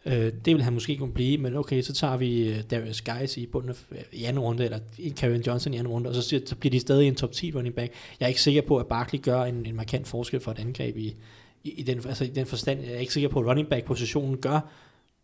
[0.06, 3.36] øh, det vil han måske kunne blive, men okay, så tager vi øh, Darius Guys
[3.36, 4.78] i bunden af øh, i anden runde, eller
[5.16, 7.74] Karen Johnson i anden runde, og så, så bliver de stadig en top 10 running
[7.74, 7.92] back.
[8.20, 10.96] Jeg er ikke sikker på, at Barkley gør en, en markant forskel for et angreb
[10.96, 11.16] i,
[11.64, 12.80] i, i, den, altså i den forstand.
[12.80, 14.60] Jeg er ikke sikker på, at running back-positionen gør,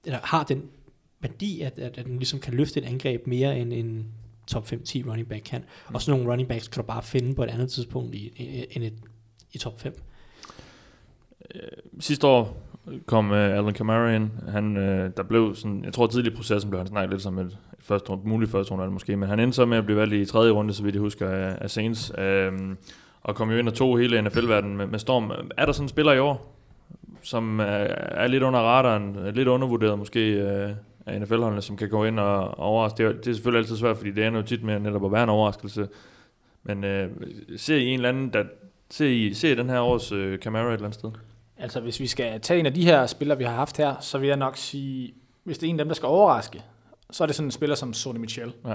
[0.04, 0.62] eller har den
[1.20, 4.06] værdi, at, at, at den ligesom kan løfte et angreb mere end en
[4.46, 5.64] top 5-10 running back kan.
[5.86, 8.66] Og sådan nogle running backs kan du bare finde på et andet tidspunkt i, i,
[8.70, 8.94] end et,
[9.52, 9.94] i top 5.
[11.54, 11.60] Øh,
[12.00, 12.56] sidste år
[13.06, 14.30] kom øh, uh, Alan Kamara ind.
[14.48, 14.82] Han, uh,
[15.16, 17.58] der blev sådan, jeg tror tidligt i processen blev han snakket lidt som et, et
[17.78, 20.24] første runde, muligt første runde måske, men han endte så med at blive valgt i
[20.24, 22.10] tredje runde, så vidt jeg husker, af, af Saints.
[22.10, 22.76] Uh,
[23.24, 25.30] og kom jo ind og tog hele NFL-verdenen med, med storm.
[25.56, 26.56] Er der sådan en spiller i år,
[27.22, 32.04] som er, er lidt under radaren, lidt undervurderet måske uh, af NFL-holdene, som kan gå
[32.04, 32.96] ind og overraske?
[32.96, 35.12] Det er, det er selvfølgelig altid svært, fordi det er jo tit med netop at
[35.12, 35.88] være en overraskelse.
[36.62, 37.10] Men uh,
[37.56, 38.44] ser I en eller anden, der
[38.90, 41.10] ser I, ser I den her års uh, Camara et eller andet sted?
[41.56, 44.18] Altså, hvis vi skal tage en af de her spillere, vi har haft her, så
[44.18, 46.62] vil jeg nok sige, hvis det er en af dem, der skal overraske,
[47.10, 48.52] så er det sådan en spiller som Sonny Michel.
[48.66, 48.74] Ja.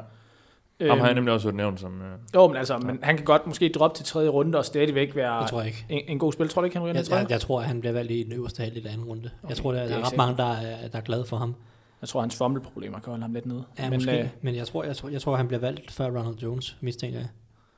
[0.88, 1.94] Ham har jeg nemlig også nævnt som...
[1.94, 5.16] Uh, Jo, men altså, men han kan godt måske droppe til tredje runde og stadigvæk
[5.16, 5.86] være Det tror jeg ikke.
[5.90, 6.50] en, en god spil.
[6.50, 7.24] Tror du ikke, han ryger Jeg, i tredje?
[7.24, 9.30] jeg, jeg tror, at han bliver valgt i den øverste halvdel af anden runde.
[9.44, 11.26] Okay, jeg tror, der, det der er er ret mange, der er, der er glade
[11.26, 11.56] for ham.
[12.02, 13.64] Jeg tror, hans fumble-problemer kan holde ham lidt nede.
[13.80, 14.12] Ja, men, men, måske.
[14.12, 16.78] øh, Øh, men jeg tror, jeg, tror, jeg tror, han bliver valgt før Ronald Jones,
[16.82, 17.28] mistænker jeg.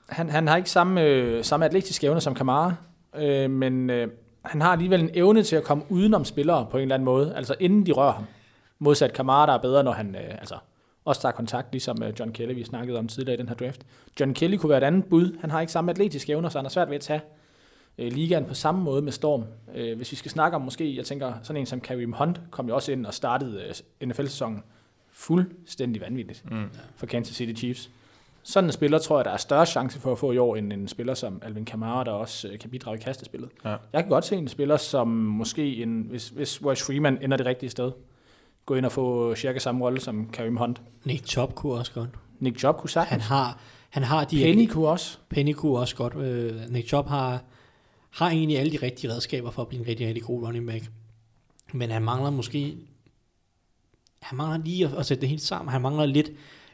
[0.10, 2.74] han, han har ikke samme, øh, samme atletiske evner som Kamara,
[3.18, 4.08] øh, men øh,
[4.46, 7.36] han har alligevel en evne til at komme udenom spillere på en eller anden måde,
[7.36, 8.24] altså inden de rører ham.
[8.80, 10.56] Modsat Kamara, der er bedre, når han øh, altså,
[11.06, 13.86] også tager kontakt, ligesom øh, John Kelly, vi snakkede om tidligere i den her draft.
[14.20, 15.38] John Kelly kunne være et andet bud.
[15.42, 17.22] Han har ikke samme atletiske evner, så han er svært ved at tage
[17.98, 19.44] øh, ligaen på samme måde med Storm.
[19.76, 22.68] Øh, hvis vi skal snakke om måske, jeg tænker, sådan en som Kareem Hunt kom
[22.68, 23.64] jo også ind og startede
[24.02, 24.64] øh, NFL-sæsonen
[25.12, 26.66] fuldstændig vanvittigt mm.
[26.96, 27.90] for Kansas City Chiefs.
[28.44, 30.74] Sådan en spiller tror jeg, der er større chance for at få i år, end
[30.74, 33.50] en spiller som Alvin Kamara, der også øh, kan bidrage i kastespillet.
[33.66, 33.70] Ja.
[33.94, 37.46] Jeg kan godt se en spiller som måske, en, hvis, hvis Royce Freeman ender det
[37.46, 37.92] rigtige sted,
[38.65, 40.82] gå ind og få cirka samme rolle som Kareem Hunt.
[41.06, 42.10] Nick Chubb kunne også godt.
[42.39, 43.24] Nick Chubb kunne Han sagtens.
[43.24, 44.43] har, han har de...
[44.43, 45.17] Penny kunne også.
[45.30, 46.15] Penny kunne også godt.
[46.15, 47.43] Øh, Nick Chubb har,
[48.10, 50.91] har egentlig alle de rigtige redskaber for at blive en rigtig, rigtig god running back.
[51.74, 52.78] Men han mangler måske...
[54.21, 55.71] Han mangler lige at, at sætte det hele sammen.
[55.71, 56.32] Han mangler lidt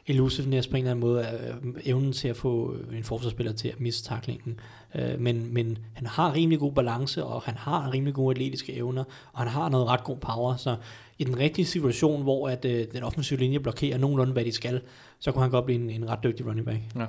[0.08, 1.20] elusiveness på en eller anden måde,
[1.64, 4.60] øh, evnen til at få øh, en forsvarsspiller til at miste taklingen.
[4.94, 9.04] Øh, men, men han har rimelig god balance, og han har rimelig gode atletiske evner,
[9.32, 10.76] og han har noget ret god power, så
[11.18, 14.80] i den rigtige situation, hvor at, øh, den offensive linje blokerer nogenlunde, hvad de skal,
[15.18, 16.80] så kunne han godt blive en, en ret dygtig running back.
[16.96, 17.06] Ja.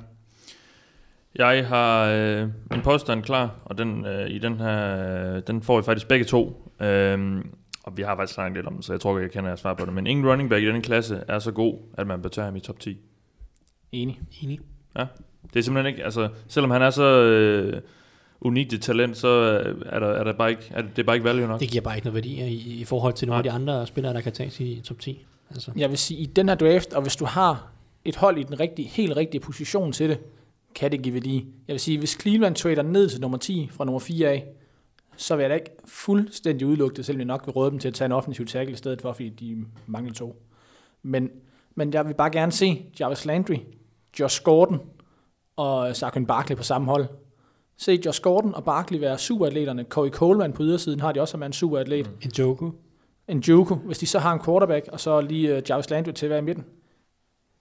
[1.36, 2.42] Jeg har øh,
[2.74, 6.26] en påstand klar, og den, øh, i den her, øh, den får vi faktisk begge
[6.26, 6.72] to.
[6.82, 7.42] Øh,
[7.84, 9.60] og vi har faktisk snakket lidt om det, så jeg tror ikke, jeg kender jeres
[9.60, 9.94] svar på det.
[9.94, 12.56] Men ingen running back i denne klasse er så god, at man bør tage ham
[12.56, 12.98] i top 10.
[13.92, 14.22] Enig.
[14.44, 14.60] Enig.
[14.98, 15.06] Ja,
[15.54, 17.82] det er simpelthen ikke, altså, selvom han er så øh,
[18.42, 21.06] unikt et talent, så øh, er, der, er, der bare ikke, er det, det er
[21.06, 21.60] bare ikke value nok.
[21.60, 23.54] Det giver bare ikke noget værdi i, i forhold til nogle Nej.
[23.54, 25.26] af de andre spillere, der kan tages i top 10.
[25.50, 25.72] Altså.
[25.76, 27.72] Jeg vil sige, i den her draft, og hvis du har
[28.06, 30.20] et hold i den rigtige, helt rigtige position til det,
[30.76, 31.46] kan det give værdi.
[31.68, 34.46] Jeg vil sige, hvis Cleveland trader ned til nummer 10 fra nummer 4 af,
[35.20, 37.88] så vil jeg da ikke fuldstændig udelukke det, selvom jeg nok vil råde dem til
[37.88, 40.44] at tage en offensiv tackle i stedet for, fordi de mangler to.
[41.04, 41.30] Men,
[41.76, 43.56] men jeg vil bare gerne se Jarvis Landry,
[44.20, 44.80] Josh Gordon
[45.56, 47.06] og Saquon Barkley på samme hold.
[47.78, 49.86] Se Josh Gordon og Barkley være superatleterne.
[49.90, 52.08] Corey Coleman på ydersiden har de også som er en superatlet.
[52.08, 52.14] Mm.
[52.22, 52.72] En Joku.
[53.28, 56.26] En Joku, hvis de så har en quarterback, og så lige uh, Jarvis Landry til
[56.26, 56.66] at være i midten.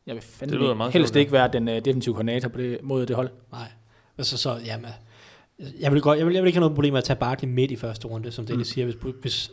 [0.06, 2.58] Jeg vil Det lyder fandme meget helst sjovt, ikke være den uh, defensive koordinator på
[2.58, 3.30] det, mod det hold.
[3.52, 3.68] Nej.
[4.18, 4.90] Altså så, jamen,
[5.80, 7.48] jeg vil, godt, jeg, vil, jeg vil ikke have noget problem med at tage Barkley
[7.48, 8.72] midt i første runde, som Dennis mm.
[8.72, 9.50] siger, hvis, hvis,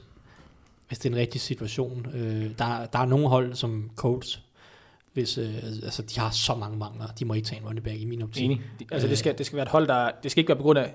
[0.88, 2.06] hvis det er en rigtig situation.
[2.14, 4.42] Øh, der, der er nogle hold som Colts,
[5.14, 8.00] hvis, øh, altså, de har så mange mangler, de må ikke tage en running back
[8.02, 8.44] i min optik.
[8.46, 8.62] Enig.
[8.80, 10.10] De- Altså det skal, det skal være et hold, der...
[10.24, 10.94] Det skal ikke være på grund af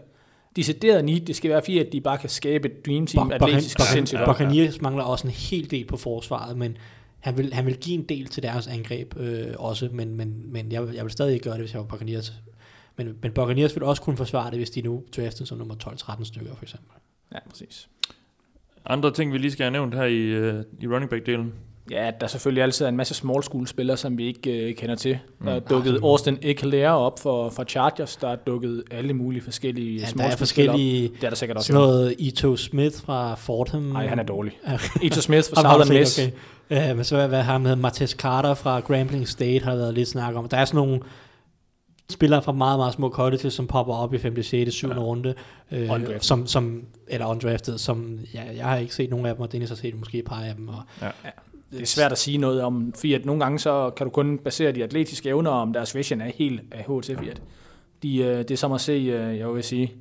[0.56, 1.20] decideret need.
[1.20, 4.18] Det skal være fordi, at de bare kan skabe et dream team atletisk sindssygt.
[4.18, 4.28] hold.
[4.28, 6.76] Buccaneers mangler også en hel del på forsvaret, men
[7.20, 10.72] han vil, han vil give en del til deres angreb øh, også, men, men, men
[10.72, 12.32] jeg, vil- jeg vil stadig ikke gøre det, hvis jeg var Buccaneers.
[12.96, 16.24] Men, men Buccaneers vil også kunne forsvare det, hvis de nu draftede som nummer 12-13
[16.24, 16.88] stykker, for eksempel.
[17.34, 17.88] Ja, præcis.
[18.86, 21.52] Andre ting, vi lige skal have nævnt her i, øh, i running back-delen.
[21.90, 24.94] Ja, der er selvfølgelig altid en masse small school spillere, som vi ikke øh, kender
[24.94, 25.18] til.
[25.44, 25.66] Der er Mm.
[25.70, 28.16] dukket Ah, Austin Eckler op for, for Chargers.
[28.16, 30.38] Der er dukket alle mulige forskellige Ja, der small er op.
[30.38, 31.66] forskellige, Det er der sikkert også.
[31.66, 33.82] sådan noget Ito Smith fra Fordham.
[33.82, 34.58] Nej, han er dårlig.
[35.02, 36.18] Ito Smith fra Southern Miss.
[36.18, 36.30] Okay.
[36.70, 40.34] Ja, men så hvad ham med Matthias Carter fra Grambling State har været lidt snak
[40.34, 40.48] om.
[40.48, 41.00] Der er sådan nogle
[42.10, 44.88] spillere fra meget, meget små colleges, som popper op i 5., 6., 7.
[44.88, 44.94] Ja.
[44.94, 45.34] runde,
[45.72, 46.20] øh, Undrafted.
[46.20, 49.68] som, som, eller undrafted, som ja, jeg har ikke set nogen af dem, og Dennis
[49.68, 50.68] har set måske et par af dem.
[50.68, 50.82] Og,
[51.72, 54.38] Det er svært at sige noget om, fordi at nogle gange så kan du kun
[54.38, 57.42] basere de atletiske evner, om deres vision er helt af HT, fordi at
[58.02, 59.92] de, øh, det er som at se, øh, jeg vil sige,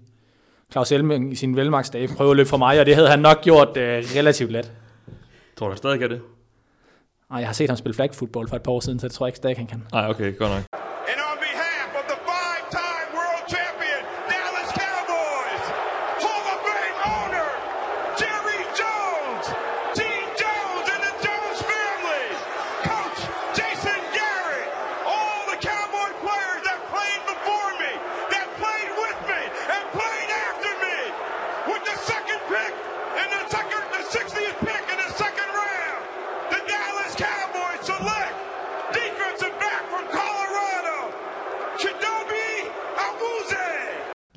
[0.71, 3.41] Claus Elming i sin velmagsdage prøve at løbe for mig, og det havde han nok
[3.41, 4.71] gjort øh, relativt let.
[5.57, 6.21] Tror du han stadig kan det?
[7.31, 9.15] Ej, jeg har set ham spille flag football for et par år siden, så det
[9.15, 9.83] tror jeg ikke stadig, han kan.
[9.91, 10.88] Nej, okay, godt nok.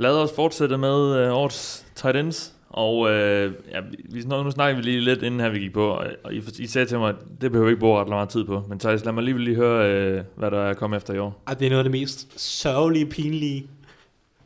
[0.03, 2.53] Lad os fortsætte med øh, årets tight ends.
[2.69, 6.35] Og øh, ja, vi, nu, snakker vi lige lidt inden her vi gik på, og,
[6.35, 8.63] I, I sagde til mig, at det behøver vi ikke bruge ret meget tid på.
[8.69, 11.43] Men Thijs, lad mig lige, lige høre, øh, hvad der er kommet efter i år.
[11.47, 13.67] Ej, det er noget af det mest sørgelige, pinlige,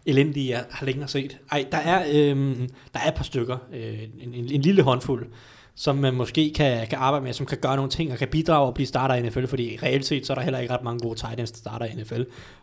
[0.06, 1.38] elendige, jeg har længere set.
[1.52, 2.56] Ej, der er, øh,
[2.94, 5.26] der er et par stykker, øh, en, en, en lille håndfuld,
[5.76, 8.66] som man måske kan, kan arbejde med, som kan gøre nogle ting, og kan bidrage
[8.66, 11.00] og blive starter i NFL, fordi reelt set, så er der heller ikke ret mange
[11.00, 12.22] gode tight ends, der starter i NFL.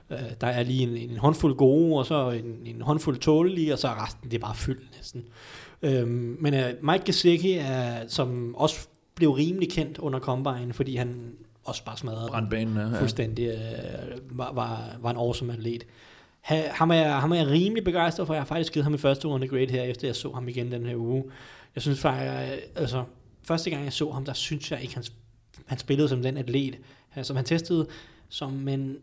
[0.10, 3.80] Øh, der er lige en, en håndfuld gode, og så en, en håndfuld tålelige, og
[3.80, 5.24] så er resten, det er bare fyldt næsten.
[5.82, 11.34] Øhm, men øh, Mike Gesicki, er, som også blev rimelig kendt under Combine, fordi han
[11.64, 12.78] også bare smadrede Brandbanen.
[12.78, 13.00] Ja.
[13.00, 15.86] fuldstændig øh, var, var, var en awesome atlet.
[16.42, 18.34] Ha, ham, er, ham er jeg rimelig begejstret for.
[18.34, 20.72] Jeg har faktisk givet ham i første runde grade her, efter jeg så ham igen
[20.72, 21.24] den her uge.
[21.76, 23.04] Jeg synes faktisk, altså,
[23.44, 25.04] første gang jeg så ham, der synes jeg ikke, han,
[25.66, 26.80] han spillede som den atlet,
[27.16, 27.88] altså, som han testede,
[28.30, 28.98] som, men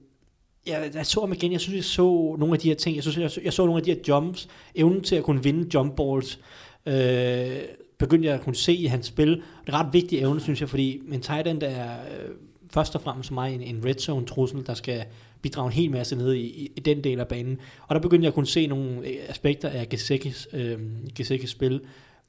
[0.67, 3.03] jeg, jeg så ham igen, jeg synes, jeg så nogle af de her ting, jeg
[3.03, 5.69] synes, jeg så, jeg så nogle af de her jumps, evnen til at kunne vinde
[5.75, 6.39] jump balls,
[6.87, 7.63] øh,
[7.99, 9.31] begyndte jeg at kunne se i hans spil.
[9.67, 12.31] Det er ret vigtig evne, synes jeg, fordi en tight end er øh,
[12.73, 15.05] først og fremmest for mig en, en red zone trussel, der skal
[15.43, 17.59] bidrage en hel masse ned i, i, i den del af banen.
[17.87, 20.79] Og der begyndte jeg at kunne se nogle øh, aspekter af Gesekis, øh,
[21.15, 21.81] Gesekis spil,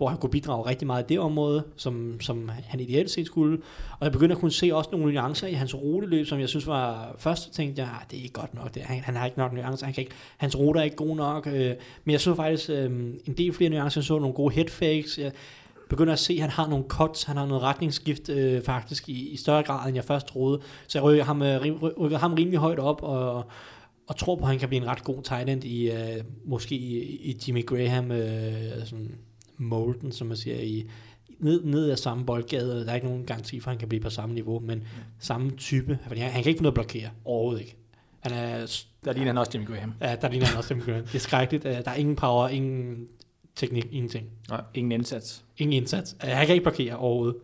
[0.02, 3.58] hvor han kunne bidrage rigtig meget i det område, som, som han ideelt set skulle.
[4.00, 6.68] Og jeg begyndte at kunne se også nogle nuancer i hans ruteløb, som jeg synes
[6.68, 7.16] var...
[7.18, 9.54] Først tænkte jeg, "Ah, det er ikke godt nok, det, han, han har ikke nok
[9.54, 11.48] nuancer, han kan ikke, hans ruter er ikke gode nok.
[11.48, 12.86] Øh, men jeg så faktisk øh,
[13.26, 15.18] en del flere nuancer, jeg så nogle gode headfakes.
[15.18, 15.32] Jeg,
[15.90, 19.30] begynder at se, at han har nogle cuts, han har noget retningsskift øh, faktisk i,
[19.30, 20.62] i større grad, end jeg først troede.
[20.88, 23.46] Så jeg rykker ham, øh, rykker ham rimelig højt op, og,
[24.08, 26.76] og tror på, at han kan blive en ret god tight end i, øh, måske
[26.76, 29.16] i, i Jimmy Graham, øh, sådan
[29.62, 30.90] molden, som man siger, i,
[31.40, 32.86] ned, ned af samme boldgade.
[32.86, 34.84] Der er ikke nogen garanti for, at han kan blive på samme niveau, men
[35.20, 36.00] samme type.
[36.08, 37.10] Fordi han, han kan ikke finde noget at blokere.
[37.26, 37.76] Overhovedet ikke.
[38.20, 39.94] Han er, Der ligner han også Jimmy Graham.
[40.02, 41.04] ja, der ligner han også Jimmy Graham.
[41.06, 41.66] Det er skrækkeligt.
[41.66, 43.08] Øh, Der er ingen power, ingen
[43.56, 44.26] teknik, ingenting.
[44.74, 45.44] Ingen indsats.
[45.58, 46.16] Ingen indsats.
[46.24, 47.36] Øh, Han kan ikke blokere overhovedet.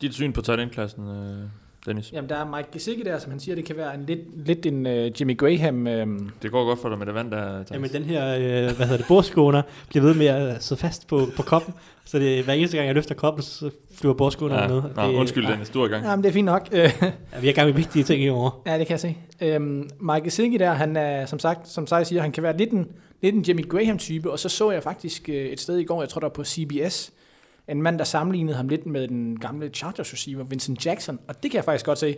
[0.00, 1.48] Dit syn på tight end-klassen, øh,
[1.86, 2.12] Dennis.
[2.12, 4.66] Jamen, der er Mike Gesicki der, som han siger, det kan være en lidt, lidt
[4.66, 5.86] en uh, Jimmy Graham.
[5.86, 8.42] Uh, Det går godt for dig med det vand, der er Jamen den her, øh,
[8.76, 11.74] hvad hedder det, bordskåner, bliver ved med at sidde fast på, på koppen.
[12.04, 14.74] Så det, hver eneste gang, jeg løfter koppen, så flyver bordskåneren ja.
[14.74, 14.82] ned.
[14.96, 16.04] Nå, det, undskyld, Dennis, du er i gang.
[16.04, 16.68] jamen, det er fint nok.
[16.72, 16.92] Ja,
[17.40, 18.62] vi er i gang med vigtige ting i år.
[18.66, 19.56] ja, det kan jeg se.
[19.56, 22.70] Um, Mike Gesicki der, han er, som sagt, som sig siger, han kan være lidt
[22.70, 22.88] en,
[23.22, 26.18] lidt en Jimmy Graham-type, og så så jeg faktisk et sted i går, jeg tror,
[26.20, 27.12] der var på CBS,
[27.68, 31.50] en mand, der sammenlignede ham lidt med den gamle Chargers receiver, Vincent Jackson, og det
[31.50, 32.16] kan jeg faktisk godt se.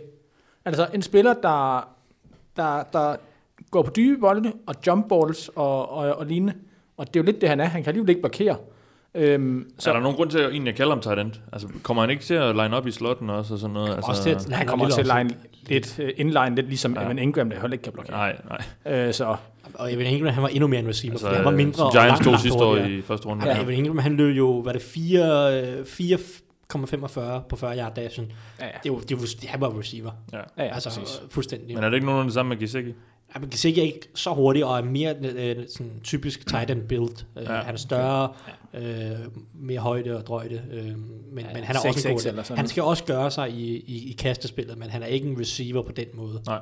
[0.65, 1.89] Altså en spiller, der,
[2.55, 3.15] der, der
[3.71, 6.53] går på dybe bolde og jump balls og, og, og lignende,
[6.97, 7.65] og det er jo lidt det, han er.
[7.65, 8.57] Han kan alligevel ikke blokere.
[9.15, 11.31] Øhm, Så er der nogen grund til at egentlig at kalde ham tight end?
[11.53, 13.95] Altså, kommer han ikke til at line op i slotten også og sådan noget?
[13.95, 15.29] Altså, Også til at- han er kommer til at line
[15.69, 16.99] lidt, uh, inline lidt ligesom Ja.
[16.99, 17.05] ja.
[17.05, 18.11] Evan Ingram, der heller ikke kan blokere.
[18.11, 18.35] Nej,
[18.85, 18.93] nej.
[19.07, 19.35] Øh, så
[19.73, 21.85] Og Evan Ingram, han var endnu mere en receiver, Altså, altså, han var mindre som
[21.85, 23.49] og Giants langt, tog langt sidste år i første runde.
[23.49, 28.31] Ja, Evan Ingram, han løb jo, var det 4, øh, 4,45 på 40 yard dashen.
[28.59, 28.71] ja, ja.
[28.83, 30.11] Det var, det var, han var receiver.
[30.33, 30.37] Ja.
[30.37, 31.19] ja, ja altså, præcis.
[31.23, 31.75] øh, fuldstændig.
[31.75, 32.93] Men er det ikke nogen af det samme med Gesicki?
[33.35, 36.71] Ja, man kan se, at ikke så hurtigt, og er mere øh, sådan typisk tight
[36.71, 37.25] end build.
[37.37, 37.53] Øh, Ja.
[37.53, 38.33] Han er større,
[38.73, 39.11] øh,
[39.53, 40.95] mere højde og drøjde, øh, men,
[41.45, 42.25] Ja, men han er også 6'6 en god.
[42.25, 45.27] eller sådan Han skal også gøre sig i, i, i kastespillet, men han er ikke
[45.27, 46.41] en receiver på den måde.
[46.47, 46.59] Nej.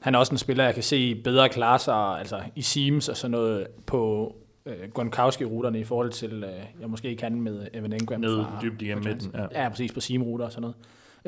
[0.00, 3.16] Han er også en spiller, jeg kan se bedre klare sig altså i seams og
[3.16, 4.34] sådan noget på
[4.66, 8.20] øh, Gronkowski-ruterne i forhold til, øh, jeg måske kan med Evan Ingram.
[8.20, 9.30] Ned dybt igennem midten.
[9.34, 9.62] Ja.
[9.62, 10.76] Ja, præcis på seam-ruter og sådan noget.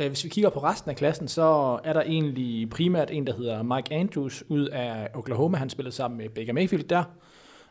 [0.00, 3.34] Øh, Hvis vi kigger på resten af klassen, så er der egentlig primært en, der
[3.34, 5.58] hedder Mike Andrews ud af Oklahoma.
[5.58, 7.04] Han spillede sammen med Baker Mayfield der,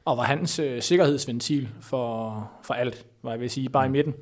[0.06, 4.14] og var hans øh, sikkerhedsventil for, for alt, var jeg vil sige, bare i midten.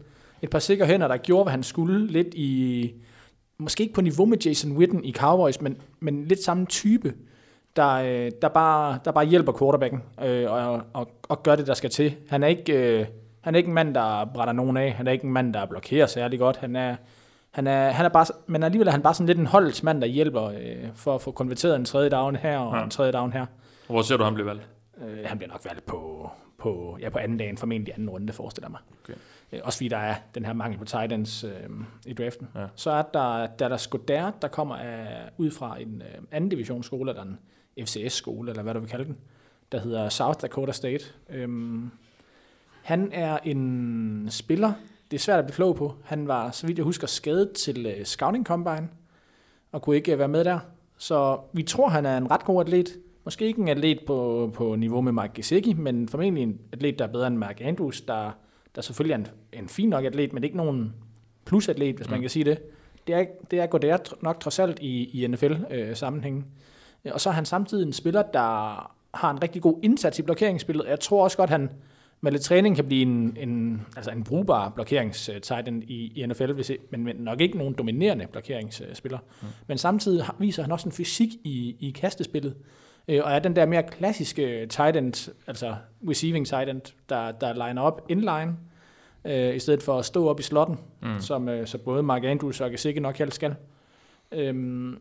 [0.41, 2.93] Et par sikre hænder, der gjorde, hvad han skulle, lidt i,
[3.57, 7.13] måske ikke på niveau med Jason Witten i Cowboys, men, men lidt samme type,
[7.75, 11.73] der, øh, der, bare, der bare hjælper quarterbacken øh, og, og, og gør det, der
[11.73, 12.15] skal til.
[12.29, 12.99] Han er ikke...
[12.99, 13.05] Øh,
[13.41, 14.91] han er ikke en mand, der brænder nogen af.
[14.91, 16.57] Han er ikke en mand, der blokerer særlig godt.
[16.57, 16.95] Han er,
[17.57, 20.07] han er, han er bare, men alligevel er han bare sådan lidt en holdsmand, der
[20.07, 22.83] hjælper øh, for at få konverteret en tredje down her og Ja.
[22.83, 23.45] en tredje down her.
[23.87, 24.67] Hvor ser du ham blive valgt?
[25.07, 28.69] Øh, han bliver nok valgt på, på, ja, på anden dagen, formentlig anden runde, forestiller
[28.69, 28.79] mig.
[29.03, 29.13] Okay.
[29.53, 31.51] Øh, også fordi der er den her mangel på tight ends øh,
[32.05, 32.47] i draften.
[32.55, 32.65] Ja.
[32.75, 37.23] Så er der Dallas Goddard, der kommer af, ud fra en øh, anden divisionsskole, eller
[37.23, 37.39] en
[37.85, 39.17] FCS-skole, eller hvad du vil kalde den,
[39.71, 41.05] der hedder South Dakota State.
[41.29, 41.91] Øhm,
[42.83, 44.73] han er en spiller,
[45.11, 45.95] det er svært at blive klog på.
[46.03, 48.89] Han var, så vidt jeg husker, skadet til øh, Scouting Combine,
[49.71, 50.59] og kunne ikke øh, være med der.
[50.97, 52.97] Så vi tror, han er en ret god atlet.
[53.25, 57.07] Måske ikke en atlet på, på niveau med Mike Gesicki, men formentlig en atlet, der
[57.07, 58.31] er bedre end Mark Andrews, der,
[58.75, 59.27] der selvfølgelig er en,
[59.63, 60.93] en fin nok atlet, men ikke nogen
[61.45, 62.59] plusatlet, hvis man kan sige det.
[63.07, 66.45] Det er, det er Goddard nok trods alt i, i NFL-sammenhængen.
[67.05, 68.39] Øh, og så er han samtidig en spiller, der
[69.13, 70.85] har en rigtig god indsats i blokeringsspillet.
[70.87, 71.69] Jeg tror også godt, han
[72.27, 76.71] med lidt træning kan blive en, en, altså en brugbar blokeringstight i, i NFL, hvis,
[76.91, 79.17] men, men nok ikke nogen dominerende blokeringsspiller.
[79.41, 79.47] Mm.
[79.67, 82.55] Men samtidig viser han også en fysik i, i kastespillet,
[83.07, 85.75] øh, og er den der mere klassiske tight end, altså
[86.09, 88.55] receiving tight end, der, der liner op inline,
[89.25, 91.19] øh, i stedet for at stå op i slotten, mm.
[91.19, 93.55] som øh, så både Mark Andrews og Gesicki nok helst skal.
[94.31, 94.97] Øhm,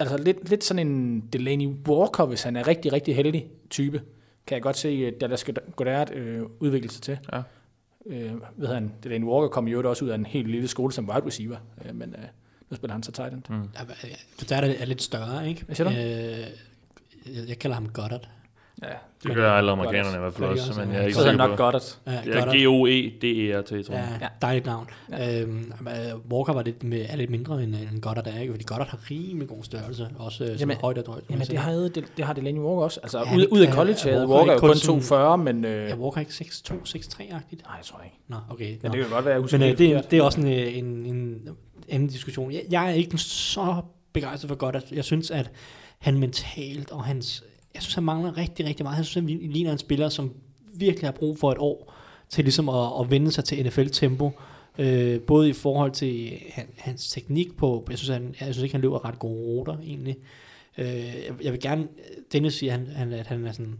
[0.00, 4.02] altså lidt, lidt sådan en Delaney Walker, hvis han er rigtig, rigtig heldig type,
[4.46, 5.44] kan jeg godt se, at Dallas
[5.76, 7.18] Goddard øh, udvikle sig til.
[7.32, 7.42] Ja.
[8.06, 11.08] Øh, ved han, Delaney Walker kom jo også ud af en helt lille skole som
[11.08, 12.24] wide receiver, øh, men øh,
[12.70, 13.42] nu spiller han så tight end.
[13.48, 13.68] Mm.
[14.38, 15.64] Goddard er, er lidt større, ikke?
[15.64, 15.96] Hvad siger du?
[15.96, 18.28] Øh, jeg, jeg kalder ham Goddard.
[18.82, 18.88] Ja,
[19.28, 20.94] Det gør alle amerikanerne i hvert fald også, også, men ja.
[20.94, 21.56] jeg er ikke sikker nok på.
[21.56, 21.82] Goddard.
[22.06, 24.18] Ja, Det er G-O-E-D-E-R-T, tror jeg.
[24.20, 24.86] Ja, dejligt navn.
[25.10, 25.40] Ja.
[25.40, 28.52] Øhm, øh, Walker var lidt, med, er lidt mindre end, end Goddard er, ikke?
[28.52, 31.22] Fordi Goddard har rimelig god størrelse, også øh, som Jamen- højt og drøjt.
[31.30, 33.00] Jamen, det, havde, det, det har Delaney Walker også.
[33.02, 34.76] Altså, Ja, ja, ud, det ud af college er havde Walker Walker jo kun kun
[34.76, 35.64] sådan- 240, men...
[35.64, 37.62] Øh, Er Walker ikke 6'2, 6'3-agtigt?
[37.66, 38.18] nej, jeg tror jeg ikke.
[38.28, 38.70] Nå, okay.
[38.70, 38.88] Men Nå.
[38.92, 40.84] det kan godt være, jeg Men øh, det, er, det er også en, øh, en,
[41.06, 41.48] en
[41.88, 42.52] anden diskussion.
[42.52, 43.82] Jeg, jeg er ikke så
[44.12, 45.50] begejstret for godt, at jeg synes, at
[45.98, 47.44] han mentalt og hans...
[47.74, 48.96] Jeg synes, han mangler rigtig, rigtig meget.
[48.96, 50.32] Jeg synes, han ligner en spiller, som
[50.74, 51.94] virkelig har brug for et år
[52.28, 54.30] til ligesom at, at vende sig til NFL-tempo.
[54.78, 57.86] Øh, både i forhold til han, hans teknik på...
[57.90, 60.16] Jeg synes, han, jeg synes ikke, han løber ret gode ruter, egentlig.
[60.78, 61.88] Øh, jeg, jeg vil gerne...
[62.32, 63.78] Dennis siger, han, han, at han er sådan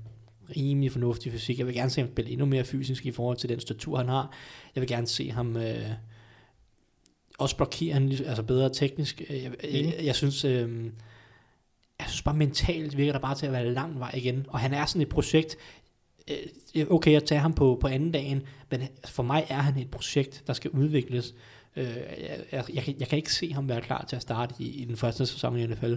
[0.57, 1.59] rimelig fornuftig fysik.
[1.59, 4.09] Jeg vil gerne se ham spille endnu mere fysisk i forhold til den statur, han
[4.09, 4.32] har.
[4.74, 5.90] Jeg vil gerne se ham øh,
[7.38, 9.22] også blokere han, altså bedre teknisk.
[9.30, 10.45] Jeg, jeg, jeg, jeg synes...
[10.45, 10.90] Øh,
[12.03, 14.47] jeg synes bare mentalt virker der bare til at være lang vej igen.
[14.49, 15.57] Og han er sådan et projekt,
[16.75, 19.91] øh, okay, jeg tager ham på, på anden dagen, men for mig er han et
[19.91, 21.35] projekt, der skal udvikles.
[21.77, 24.55] Øh, jeg, jeg, jeg, kan, jeg kan ikke se ham være klar til at starte
[24.59, 25.95] i, i den første sæson i NFL.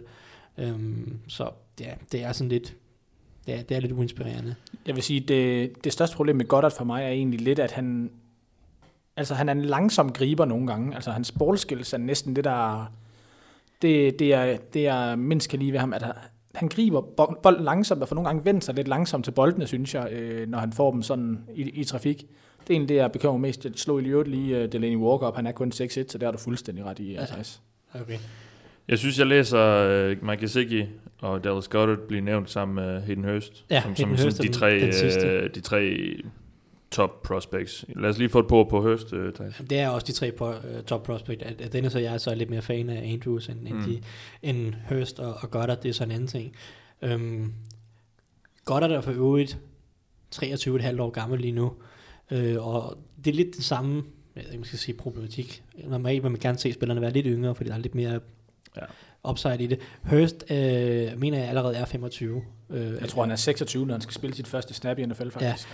[0.57, 1.49] Øhm, så
[1.79, 2.75] ja, det er sådan lidt,
[3.45, 4.55] det er, det er lidt uinspirerende.
[4.85, 7.71] Jeg vil sige, det, det største problem med Goddard for mig er egentlig lidt, at
[7.71, 8.11] han,
[9.15, 10.95] altså han er en langsom griber nogle gange.
[10.95, 12.91] Altså hans ballskills er næsten det, der
[13.85, 16.03] det, det, er, det er mindst kan lide ved ham, at
[16.55, 17.01] han griber
[17.43, 20.49] bolden langsomt, og for nogle gange vender sig lidt langsomt til boldene, synes jeg, øh,
[20.49, 22.17] når han får dem sådan i, i trafik.
[22.17, 23.65] Det er egentlig det, jeg bekymrer mest.
[23.65, 25.35] Jeg slog i øvrigt lige uh, Delaney Walker op.
[25.35, 27.59] Han er kun 6-1, så der er du fuldstændig ret i, altså.
[27.93, 28.17] Okay.
[28.87, 30.85] Jeg synes, jeg læser uh, Mike Gesicki
[31.21, 33.65] og Dallas Goddard blive nævnt sammen med Hayden Hurst.
[33.69, 35.41] Ja, som, Hayden som, Hurst som er de, tre, den sidste.
[35.43, 36.07] uh, de tre
[36.95, 37.85] top prospects.
[37.95, 38.97] Lad os lige få et på på uh,
[39.33, 39.61] Thijs.
[39.69, 40.55] Det er også de tre på, uh,
[40.87, 41.41] top prospect.
[41.41, 43.67] At, at Dennis og jeg er så lidt mere fan af Andrews end, mm.
[43.67, 44.01] end, de,
[44.41, 45.81] end Hurst og, og Goddard.
[45.81, 46.55] Det er sådan en anden ting.
[47.13, 47.53] Um,
[48.65, 49.57] Goddard er for øvrigt
[50.35, 51.73] 23,5 år gammel lige nu.
[52.31, 54.03] Uh, og det er lidt det samme,
[54.35, 55.63] jeg ved ikke, man skal sige problematik.
[55.87, 58.19] Normalt vil man gerne se spillerne være lidt yngre, fordi der er lidt mere
[58.77, 59.29] Ja.
[59.31, 59.79] upside i det.
[60.03, 62.41] Hurst øh, mener jeg allerede er 25.
[62.69, 65.29] Øh, Jeg tror, han er 26, når han skal spille sit første snap i NFL,
[65.29, 65.67] faktisk.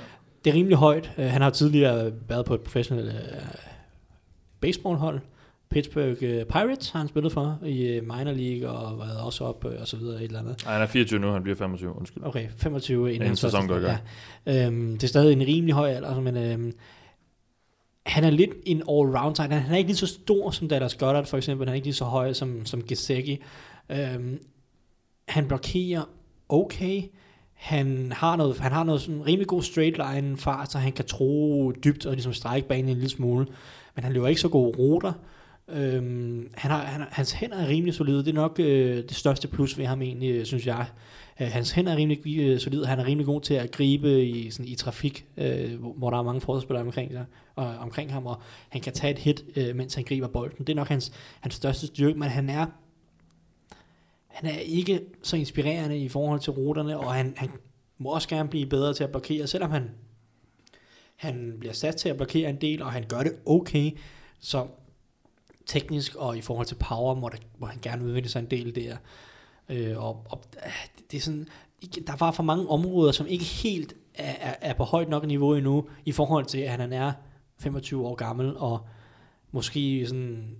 [0.44, 1.12] Det er rimelig højt.
[1.18, 3.48] Uh, han har tidligere været på et professionelt uh,
[4.60, 5.20] baseballhold.
[5.70, 9.66] Pittsburgh uh, Pirates har han spillet for i uh, minor league og været også op
[9.66, 10.64] uh, og så videre et eller andet.
[10.66, 12.24] Ej, han er 24 nu, han bliver 25, undskyld.
[12.24, 13.98] Okay, 25 inden Inden sæson går i gang.
[14.46, 14.66] Ja.
[14.66, 16.74] Øhm, det er stadig en rimelig høj alder, men øhm,
[18.06, 19.54] han er lidt en all-round tight.
[19.54, 21.68] Han er ikke lige så stor som Dallas Goddard for eksempel.
[21.68, 23.44] Han er ikke lige så høj som, som Gesicki.
[23.89, 24.39] Øhm,
[25.28, 26.04] han blokerer
[26.50, 27.02] okay.
[27.62, 31.05] Han har noget, han har noget sådan rimelig god straight line fart, så han kan
[31.05, 33.47] tro dybt og ligesom strække banen en lille smule.
[33.95, 35.14] Men han løber ikke så gode ruter.
[35.70, 38.18] Øhm, han har, han, hans hænder er rimelig solide.
[38.18, 40.86] Det er nok øh, det største plus ved ham egentlig, øh, synes jeg.
[41.41, 42.86] Øh, hans hænder er rimelig øh, solide.
[42.86, 46.18] Han er rimelig god til at gribe i, sådan, i trafik, øh, hvor, hvor der
[46.18, 49.76] er mange forsvarsspillere omkring, sig, og, omkring ham, og han kan tage et hit, øh,
[49.76, 50.66] mens han griber bolden.
[50.66, 52.66] Det er nok hans, hans største styrke, men han er
[54.34, 57.50] han er ikke så inspirerende i forhold til ruterne, og han, han
[57.98, 59.90] må også gerne blive bedre til at blokere, selvom han,
[61.16, 63.92] han bliver sat til at blokere en del, og han gør det okay,
[64.40, 64.68] så
[65.66, 68.76] teknisk og i forhold til power, må, der, må han gerne udvikle sig en del
[68.76, 68.98] der.
[69.70, 70.72] Øh, og, og ah,
[71.12, 71.48] det er sådan,
[71.82, 75.28] ikke- der var for mange områder, som ikke helt er, er, er på højt nok
[75.28, 77.12] niveau endnu, i forhold til, at han er
[77.60, 78.88] 25 år gammel, og
[79.52, 80.58] måske sådan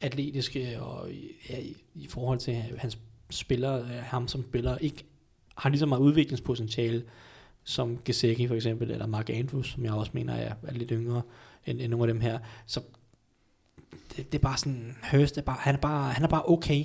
[0.00, 1.10] atletiske, og
[1.50, 2.98] ja, i, i forhold til hans
[3.30, 5.04] spiller, øh, ham som spiller, ikke
[5.56, 7.04] har lige så meget udviklingspotentiale,
[7.64, 11.22] som Gesicki for eksempel, eller Mark Andrews, som jeg også mener er, er lidt yngre
[11.66, 12.38] end, end nogle af dem her.
[12.66, 12.80] Så
[14.16, 16.84] det, det er bare sådan, Hurst er bare, han er bare, han er bare okay.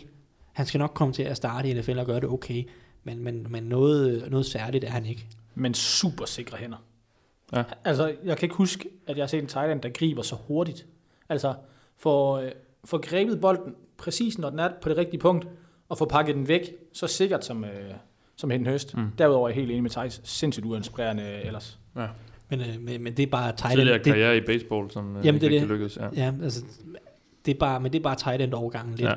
[0.53, 2.63] Han skal nok komme til at starte i NFL og gøre det okay,
[3.03, 5.27] men, men, men noget, noget særligt er han ikke.
[5.55, 6.77] Men super sikre hænder.
[7.53, 7.63] Ja.
[7.85, 10.35] Altså, jeg kan ikke huske, at jeg har set en tight end, der griber så
[10.35, 10.87] hurtigt.
[11.29, 11.53] Altså,
[11.97, 12.43] for,
[12.83, 15.47] øh, for grebet bolden præcis, når den er på det rigtige punkt,
[15.89, 17.93] og få pakket den væk, så sikkert som, øh,
[18.35, 18.97] som Hayden Hurst.
[18.97, 19.07] Mm.
[19.17, 20.21] Derudover er jeg helt enig med Thijs.
[20.23, 21.79] Sindssygt uinspirerende ellers.
[21.95, 22.07] Ja.
[22.49, 23.71] Men, øh, men, men det er bare tight end.
[23.71, 25.71] Tidligere Det, karriere i baseball, som Jamen, Jamen, det er ikke det.
[25.71, 25.97] rigtig lykkedes.
[26.17, 26.25] Ja.
[26.25, 26.63] ja, altså,
[27.45, 29.09] det er bare, men det er bare tight end overgangen lidt.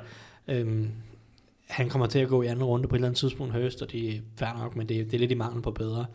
[0.49, 0.55] Ja.
[0.55, 0.91] Øhm,
[1.69, 3.93] han kommer til at gå i anden runde på et eller andet tidspunkt Hurst, og
[3.93, 6.07] det er fair nok, men det, det er lidt i mangel på bedre.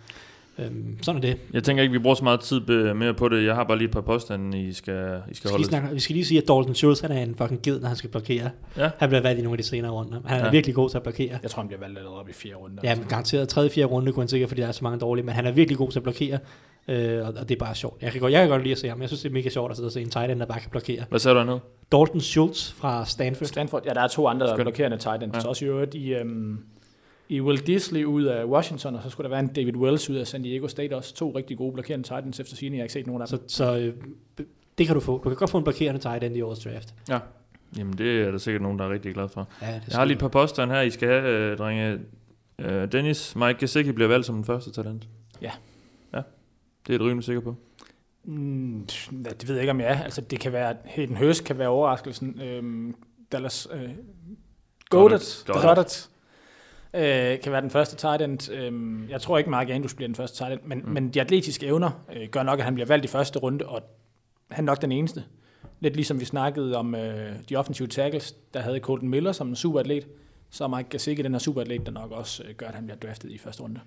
[0.60, 1.38] Øhm, sådan er det.
[1.54, 2.60] Jeg tænker ikke, vi bruger så meget tid
[2.94, 3.46] mere på det.
[3.46, 5.66] Jeg har bare lige et par påstande, I skal, I skal Vi skal, lige holde.
[5.66, 7.98] snakke, vi skal lige sige, at Dalton Schultz, han er en fucking ged, når han
[7.98, 8.50] skal blokere.
[8.78, 8.90] Ja.
[8.98, 10.20] Han bliver valgt i nogle af de senere runder.
[10.26, 10.52] Han er Ja.
[10.52, 11.40] virkelig god til at blokere.
[11.44, 12.78] Jeg tror, han bliver valgt allerede op i fire runder.
[12.84, 15.26] Ja, men garanteret tredje, fjerde runde kunne han sikkert, fordi der er så mange dårlige,
[15.26, 16.40] men han er virkelig god til at blokere,
[16.88, 18.02] øh, og, og, det er bare sjovt.
[18.02, 19.02] Jeg kan, godt, jeg kan godt lide at se ham.
[19.02, 20.60] Jeg synes, det er mega sjovt at sidde og se en tight end, der bare
[20.60, 21.04] kan blokere.
[21.10, 21.60] Hvad sagde du nu?
[21.92, 23.48] Dalton Schultz fra Stanford.
[23.48, 24.62] Stanford, ja, der er to andre Skønt.
[24.62, 25.36] blokerende tight ends.
[25.36, 25.40] Ja.
[25.44, 25.48] Ja.
[25.50, 26.58] Også i øvrigt i, øhm,
[27.32, 30.16] i Will Disley ud af Washington, og så skulle der være en David Wells ud
[30.16, 31.14] af San Diego State også.
[31.16, 32.78] To rigtig gode blokerende tight ends efter sigende.
[32.78, 33.50] Jeg har ikke set nogen af dem.
[33.50, 33.94] Så, så øh,
[34.78, 35.18] det kan du få.
[35.24, 36.94] Du kan godt få en blokerende tight end i årets draft.
[37.10, 37.20] Ja.
[37.78, 39.48] Jamen, det er der sikkert nogen, der er rigtig glad for.
[39.62, 42.00] Ja, det Jeg har lige et par påstande her, I skal have, øh, drenge.
[42.60, 45.08] Øh, Dennis, Mike Gesicki bliver valgt som den første talent.
[45.42, 45.52] Ja.
[46.14, 46.22] Ja,
[46.88, 47.56] det er jeg rimelig sikker på.
[48.24, 50.04] Mm, det ved jeg ikke, om jeg er.
[50.04, 52.42] Altså, det kan være, Hayden Hurst kan være overraskelsen.
[52.42, 52.96] Øhm,
[53.32, 53.90] Dallas øh,
[54.90, 55.64] Goddard, Goddard.
[55.64, 56.10] Goddard
[56.94, 58.52] øh, kan være den første tight end.
[58.52, 60.92] Øhm, jeg tror ikke, Mark Andrews bliver den første tight end, men, mm.
[60.92, 63.82] men de atletiske evner øh, gør nok, at han bliver valgt i første runde, og
[64.52, 65.24] han er nok den eneste.
[65.80, 69.56] Lidt ligesom vi snakkede om øh, de offensive tackles, der havde Colton Miller som en
[69.56, 70.08] superatlet,
[70.50, 72.98] så er Mike Gesicki den her superatlet, der nok også øh, gør, at han bliver
[72.98, 73.80] draftet i første runde.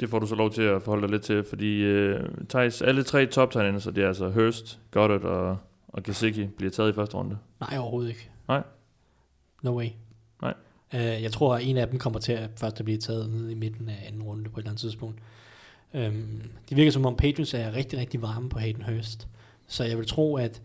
[0.00, 3.02] Det får du så lov til at forholde dig lidt til, fordi øh, Thijs, alle
[3.02, 5.58] tre top og det er altså Hurst, Goddard og,
[5.88, 7.38] og Gesicki, bliver taget i første runde.
[7.60, 8.30] Nej, overhovedet ikke.
[8.48, 8.62] Nej.
[9.62, 9.86] No way.
[10.94, 13.30] Øh, Uh, jeg tror, at en af dem kommer til at først at blive taget
[13.30, 15.20] ned i midten af anden runde på et eller andet tidspunkt.
[15.94, 19.28] Um, det virker som om Patriots er rigtig, rigtig varme på Hayden Hurst.
[19.66, 20.62] Så jeg vil tro, at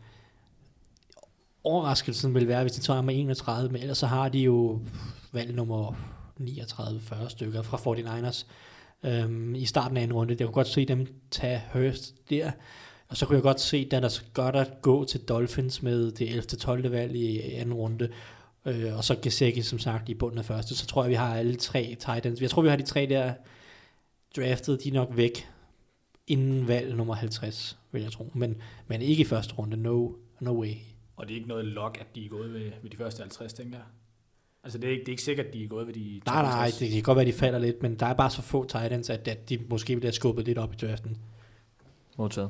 [1.64, 4.82] overraskelsen vil være, hvis de tager med 31, men ellers så har de jo
[5.32, 5.96] valg nummer
[6.42, 8.46] 39-40 stykker fra 49ers
[9.04, 10.36] um, øhm, i starten af en runde.
[10.40, 12.52] Jeg kunne godt se dem tage Hurst der,
[13.08, 16.42] og så kunne jeg godt se Dallas Goddard gå til Dolphins med det 11.
[16.42, 16.92] 12.
[16.92, 18.10] valg i anden runde,
[18.66, 20.76] øh, og så Gesicki som sagt i bunden af første.
[20.76, 22.42] Så tror jeg, vi har alle tre tight ends.
[22.42, 23.34] Jeg tror, vi har de tre der
[24.36, 25.50] draftet, de er nok væk
[26.28, 28.32] inden valg nummer 50, vil jeg tro.
[28.34, 30.10] Men, men ikke i første runde, no,
[30.40, 30.74] no way.
[31.16, 33.54] Og det er ikke noget log, at de er gået ved, ved de første 50,
[33.54, 33.86] tænker jeg.
[34.64, 36.42] Altså, det er ikke, det er ikke sikkert, at de er gået ved de Nej,
[36.42, 36.78] nej, 52.
[36.78, 39.10] det kan godt være, de falder lidt, men der er bare så få tight ends,
[39.10, 41.18] at, at de måske bliver skubbet lidt op i draften.
[42.18, 42.50] Modtaget.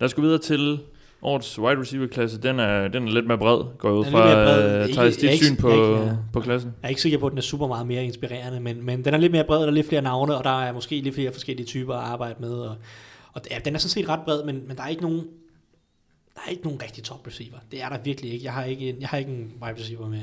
[0.00, 0.80] Lad os gå videre til
[1.22, 2.38] årets wide receiver klasse.
[2.42, 4.86] Den er, den er lidt mere bred, går ud fra.
[4.86, 6.16] Thijs, dit ikke- syn på, ikke, ja.
[6.32, 6.74] på klassen?
[6.82, 9.14] Jeg er ikke sikker på, at den er super meget mere inspirerende, men, men den
[9.14, 11.32] er lidt mere bred, der er lidt flere navne, og der er måske lidt flere
[11.32, 12.52] forskellige typer at arbejde med.
[12.52, 12.76] Og,
[13.32, 15.22] og ja, den er sådan set ret bred, men, men der er ikke nogen
[16.34, 17.58] der er ikke nogen rigtig top receiver.
[17.72, 18.44] Det er der virkelig ikke.
[18.44, 20.20] Jeg har ikke en, jeg har ikke en wide receiver med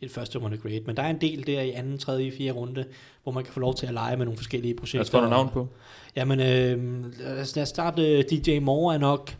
[0.00, 2.84] et første runde grade, men der er en del der i anden, tredje, fjerde runde,
[3.22, 5.00] hvor man kan få lov til at lege med nogle forskellige projekter.
[5.00, 5.68] Os få nogle navn på.
[6.16, 8.22] Jamen, øh, lad os lad os starte.
[8.22, 9.34] DJ Moore er nok,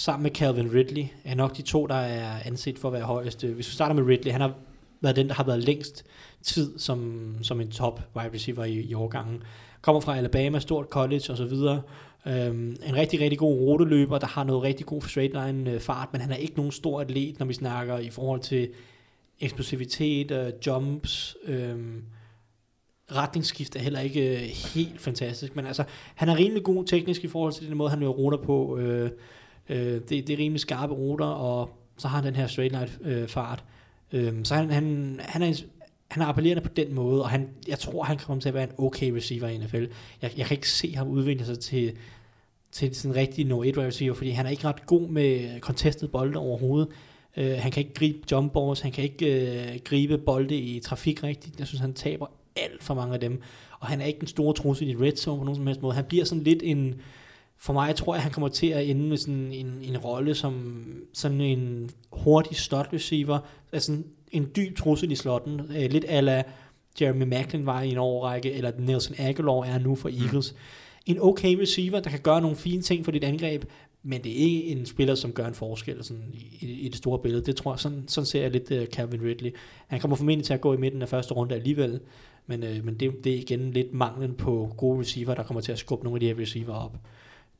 [0.00, 3.46] sammen med Calvin Ridley, er nok de to, der er anset for at være højeste.
[3.46, 4.52] Hvis vi starter med Ridley, han har
[5.00, 6.04] været den, der har været længst
[6.42, 9.42] tid som, som en top wide receiver i, i årgangen.
[9.80, 11.52] Kommer fra Alabama, stort college osv.
[11.52, 11.80] Um,
[12.32, 16.08] øhm, en rigtig, rigtig god ruteløber, der har noget rigtig god straight line øh, fart,
[16.12, 18.68] men han er ikke nogen stor atlet, når vi snakker i forhold til
[19.40, 22.02] eksplosivitet, jumps, um,
[23.12, 25.84] retningsskift er heller ikke øh, helt fantastisk, men altså,
[26.14, 28.78] han er rimelig god teknisk i forhold til den måde, han løber ruter på.
[28.78, 29.10] Øh,
[29.70, 33.14] øh, det, det er rimelig skarpe ruter, og så har han den her straight line
[33.14, 33.64] øh, fart.
[34.12, 35.62] Øh, så han, han, han, er,
[36.08, 38.64] han er appellerende på den måde, og han, jeg tror, han kommer til at være
[38.64, 39.84] en okay receiver i NFL.
[40.22, 41.92] Jeg, jeg kan ikke se ham udvikle sig til,
[42.72, 46.08] til sådan en rigtig no 1 receiver, fordi han er ikke ret god med contested
[46.08, 46.88] bolde overhovedet.
[47.36, 51.22] Øh, han kan ikke gribe jump balls, han kan ikke øh, gribe bolde i trafik
[51.22, 51.58] rigtigt.
[51.58, 53.40] Jeg synes, han taber alt for mange af dem.
[53.80, 55.94] Og han er ikke den store trussel i red zone på nogen som helst måde.
[55.94, 57.00] Han bliver sådan lidt en...
[57.62, 60.84] For mig tror jeg, han kommer til at ende med sådan en, en rolle som
[61.12, 63.38] sådan en hurtig slot receiver.
[63.72, 63.96] Altså
[64.30, 65.60] en, dyb trussel i slotten.
[65.60, 66.42] Øh, lidt ala
[67.00, 70.54] Jeremy Macklin var i en årrække, eller Nelson Aguilar er nu for Eagles.
[71.06, 73.64] En okay receiver, der kan gøre nogle fine ting for dit angreb,
[74.02, 77.18] men det er ikke en spiller, som gør en forskel sådan i, i, det store
[77.18, 77.46] billede.
[77.46, 79.56] Det tror jeg, sådan, sådan ser jeg lidt uh, Calvin Ridley.
[79.86, 82.00] Han kommer formentlig til at gå i midten af første runde alligevel,
[82.46, 85.72] men, øh, men det, det er igen lidt manglen på gode receiver, der kommer til
[85.72, 86.96] at skubbe nogle af de her receiver op.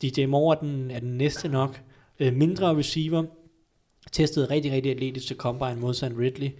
[0.03, 1.81] DJ Moore er den, er den næste nok.
[2.21, 3.25] Øh, mindre receiver,
[4.13, 6.51] testede rigtig, rigtig atletisk til Combine modsat Ridley.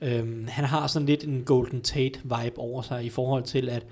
[0.00, 3.86] Øhm, han har sådan lidt en Golden Tate-vibe over sig i forhold til, at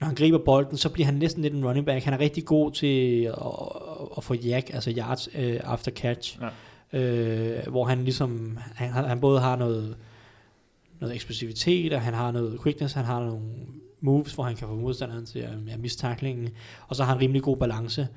[0.00, 2.04] når han griber bolden, så bliver han næsten lidt en running back.
[2.04, 3.34] Han er rigtig god til at,
[4.16, 6.38] at få yak, altså yards øh, after catch.
[6.92, 6.98] Ja.
[6.98, 9.96] Øh, hvor han ligesom, han, han både har noget,
[11.00, 13.42] noget eksplosivitet, og han har noget quickness, han har nogle
[14.02, 16.48] moves, hvor han kan få modstanderen til at ja, miste tacklingen,
[16.88, 18.08] og så har han rimelig god balance.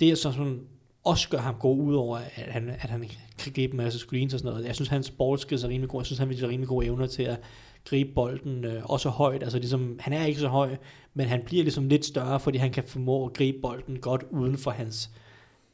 [0.00, 0.60] Det er så sådan,
[1.04, 3.08] også gør ham god ud over, at han, at han
[3.38, 4.66] kan gribe en masse screens og sådan noget.
[4.66, 6.00] Jeg synes, hans ballskills er rimelig god.
[6.00, 7.40] Jeg synes, han viser rimelig gode evner til at
[7.84, 9.42] gribe bolden øh, også højt.
[9.42, 10.76] Altså ligesom, han er ikke så høj,
[11.14, 14.58] men han bliver ligesom lidt større, fordi han kan formå at gribe bolden godt uden
[14.58, 15.10] for hans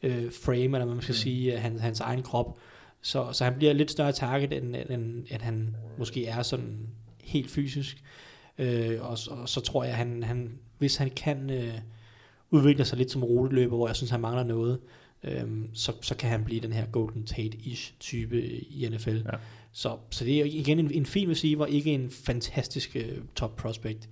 [0.02, 1.16] øh, frame, eller hvad man skal mm.
[1.16, 2.58] sige, øh, hans, hans egen krop.
[3.02, 6.78] Så, så han bliver lidt større target, end, end, end han måske er sådan
[7.24, 8.02] helt fysisk.
[8.58, 11.74] Øh, og, så- og så tror jeg, han, han hvis han kan øh,
[12.50, 14.78] udvikle sig lidt som ruteløber, hvor jeg synes, han mangler noget,
[15.24, 15.44] øh,
[15.74, 19.10] så, så kan han blive den her Golden Tate-ish type i NFL.
[19.16, 19.36] Ja.
[19.72, 23.56] Så, så det er jo igen en, en fin receiver, ikke en fantastisk øh, top
[23.56, 24.08] prospect.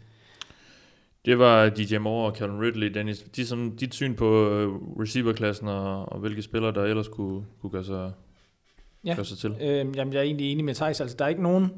[1.24, 3.18] Det var DJ Moore og Calvin Ridley, Dennis.
[3.36, 4.68] De, er sådan, dit syn på øh,
[5.00, 8.12] receiverklassen og, og hvilke spillere, der ellers kunne, kunne gøre, sig,
[9.04, 9.14] Ja.
[9.14, 9.50] gøre sig til.
[9.60, 11.00] Øhm, jamen, jeg er egentlig enig med Thijs.
[11.00, 11.68] Altså, der er ikke nogen...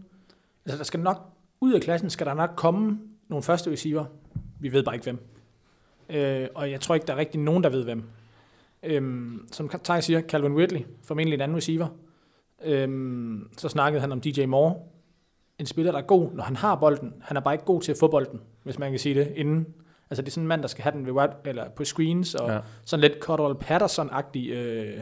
[0.64, 1.33] Altså, der skal nok...
[1.61, 2.98] Ud af klassen skal der nok komme
[3.28, 4.04] nogle første receiver.
[4.61, 5.18] Vi ved bare ikke, hvem.
[6.11, 8.02] Øh, og jeg tror ikke, der er rigtig nogen, der ved, hvem.
[8.82, 11.86] Øhm, som Thijs siger, Calvin Ridley, formentlig en anden receiver.
[12.64, 14.74] Øhm, så snakkede han om DJ Moore.
[15.59, 17.12] En spiller, der er god, når han har bolden.
[17.20, 19.66] Han er bare ikke god til at få bolden, hvis man kan sige det, inden.
[20.11, 22.48] Altså, det er sådan en mand, der skal have den ved eller på screens, og
[22.48, 22.54] Ja.
[22.54, 22.61] ja.
[22.84, 24.50] sådan lidt Cordell Patterson-agtig...
[24.52, 25.00] Øh,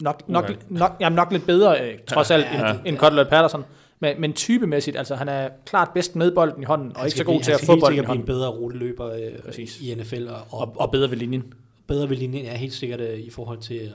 [0.00, 0.54] nok, nok, Uha.
[0.68, 2.70] nok, jamen nok lidt bedre, øh, trods alt, Ja.
[2.70, 3.64] end, end Cordell Patterson.
[4.00, 7.18] Men, men typemæssigt, altså han er klart bedst med bolden i hånden, og Han ikke
[7.18, 8.26] så god blive- til han at få bolden i sikkert blive en hånden.
[8.26, 9.80] bedre ruteløber øh, Præcis.
[9.80, 11.52] i NFL, og, og, Og, og bedre ved linjen.
[11.86, 13.90] bedre ved linjen er helt sikkert øh, i forhold til øh,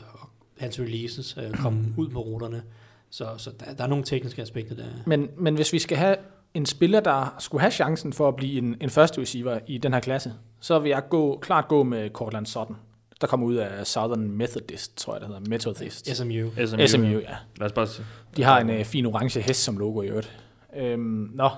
[0.58, 2.64] hans releases, øh, komme ud på ruterne.
[3.10, 4.84] Så, så der, der er nogle tekniske aspekter der.
[5.06, 6.16] Men, men hvis vi skal have
[6.54, 9.94] en spiller, der skulle have chancen for at blive en, en første receiver i den
[9.94, 12.76] her klasse, så vil jeg gå, klart gå med Cortland Sutton,
[13.22, 16.16] der kommer ud af Southern Methodist, tror jeg det hedder, Methodist.
[16.16, 16.50] SMU.
[16.66, 16.88] SMU.
[16.88, 17.36] SMU, ja.
[17.60, 18.04] Lad os bare se.
[18.38, 20.38] De har en øh, fin orange hest som logo i øvrigt.
[20.78, 21.50] Øhm, nå,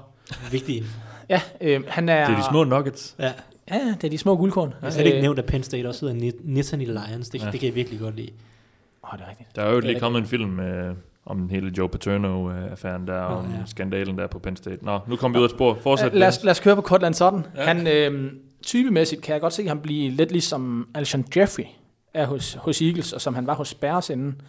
[0.51, 0.85] Vigtigt.
[1.29, 2.25] ja, øh, han er...
[2.27, 3.15] Det er de små nuggets.
[3.19, 3.31] Ja.
[3.71, 4.69] Ja, det er de små guldkorn.
[4.69, 7.29] Jeg har slet ikke nævnt, at Penn State også hedder Nit- Nittany Lions.
[7.29, 7.49] Det, Ja.
[7.51, 8.29] det kan jeg virkelig godt lide.
[9.03, 9.55] Åh, det er rigtigt.
[9.55, 10.95] Der er jo lige kommet en film øh,
[11.25, 13.57] om hele Joe Paterno-affæren der, om ja.
[13.65, 14.85] skandalen der på Penn State.
[14.85, 15.77] Nå, nu kommer vi ud af spor.
[15.83, 16.11] Fortsæt.
[16.11, 17.45] Uh, lad, os, lad os køre på Cortland Sutton.
[17.55, 17.61] Ja.
[17.61, 17.67] Ja.
[17.73, 18.31] Han, øh,
[18.63, 21.65] typemæssigt kan jeg godt se ham blive lidt ligesom Alshon Jeffrey
[22.13, 24.41] er hos, hos Eagles, og som han var hos Bears inden.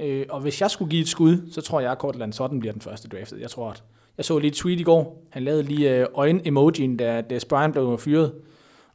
[0.00, 2.72] Øh, og hvis jeg skulle give et skud, så tror jeg, at Cortland Sutton bliver
[2.72, 3.40] den første draftet.
[3.40, 3.82] Jeg tror, at
[4.16, 5.22] jeg så lige et tweet i går.
[5.30, 8.34] Han lavede lige øh, øjen-emojien, da Des Bryant blev fyret.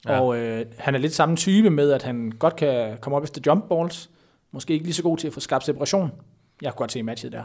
[0.06, 0.14] Ja.
[0.14, 0.20] Ja.
[0.20, 3.42] Og øh, han er lidt samme type med, at han godt kan komme op efter
[3.46, 4.10] jump balls.
[4.52, 6.12] Måske ikke lige så god til at få skabt separation.
[6.62, 7.44] Jeg kunne godt se matchet der.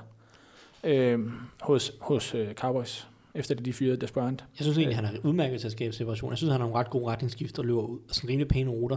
[0.84, 1.18] Øh,
[1.60, 4.44] hos hos øh, Cowboys, efter det de fyrede Des Bryant.
[4.58, 6.30] Jeg synes egentlig, han er udmærket til at skabe separation.
[6.30, 7.98] Jeg synes, han har nogle ret gode retningsskift og løber ud.
[8.08, 8.96] Sådan rimelig pæne ruter.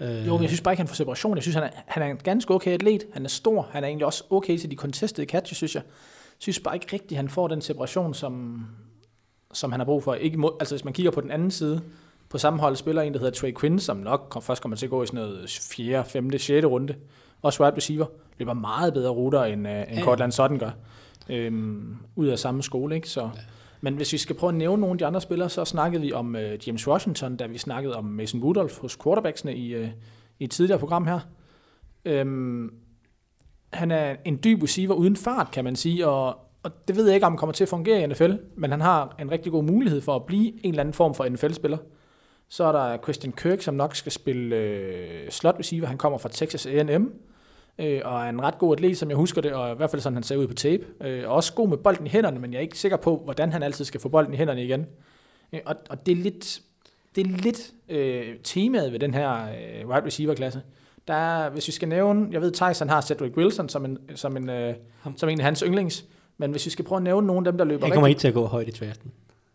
[0.00, 1.36] Øh, Jo, men jeg synes bare ikke, han får separation.
[1.36, 3.04] Jeg synes, han er, han er en ganske okay atlet.
[3.12, 3.68] Han er stor.
[3.70, 5.82] Han er egentlig også okay til de contested catches, synes jeg.
[5.82, 8.66] Jeg synes bare ikke rigtigt, han får den separation, som,
[9.52, 10.14] som han har brug for.
[10.14, 11.80] Ikke mod, altså, hvis man kigger på den anden side,
[12.28, 14.86] på samme hold spiller en, der hedder Trey Quinn, som nok kom, først kommer til
[14.86, 16.50] at gå i sådan noget 4., 5., 6.
[16.66, 16.94] runde.
[17.42, 18.06] Også wide receiver.
[18.38, 20.02] Løber meget bedre ruter, end, uh, end Ja.
[20.02, 20.70] Cortland Sutton gør.
[21.28, 23.08] Øhm, ud af samme skole, ikke?
[23.08, 23.30] Så,
[23.84, 26.12] men hvis vi skal prøve at nævne nogle af de andre spillere, så snakkede vi
[26.12, 29.88] om øh, James Washington, da vi snakkede om Mason Rudolph hos quarterbacksene i, øh,
[30.38, 31.20] i et tidligere program her.
[32.04, 32.74] Øhm,
[33.72, 37.14] han er en dyb receiver uden fart, kan man sige, og, og det ved jeg
[37.14, 39.64] ikke, om han kommer til at fungere i NFL, men han har en rigtig god
[39.64, 41.78] mulighed for at blive en eller anden form for NFL-spiller.
[42.48, 45.86] Så er der Christian Kirk, som nok skal spille øh, slot receiver.
[45.86, 47.12] Han kommer fra Texas A&M,
[47.78, 50.02] øh, og er en ret god atlet, som jeg husker det, og i hvert fald
[50.02, 50.84] sådan, han ser ud på tape.
[51.00, 53.52] Øh, og også god med bolden i hænderne, men jeg er ikke sikker på, hvordan
[53.52, 54.86] han altid skal få bolden i hænderne igen.
[55.52, 56.60] Øh, og, og det er lidt,
[57.16, 60.62] det er lidt øh, temaet ved den her øh, wide receiver-klasse.
[61.08, 64.36] Der er, hvis vi skal nævne, jeg ved, Tyson har Cedric Wilson som en, som
[64.36, 64.74] en, øh,
[65.16, 66.04] som en af hans yndlings,
[66.38, 68.10] men hvis vi skal prøve at nævne nogle af dem, der løber Han kommer rigtig
[68.10, 69.12] ikke til at gå højt i draften.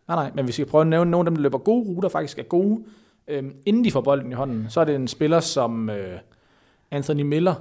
[0.07, 1.88] Nej, nej, men hvis vi skal prøve at nævne nogle af dem, der løber gode
[1.88, 2.84] ruter, faktisk er gode,
[3.28, 6.20] øhm, inden de får bolden i hånden, så er det en spiller som øh,
[6.91, 7.55] Anthony Miller,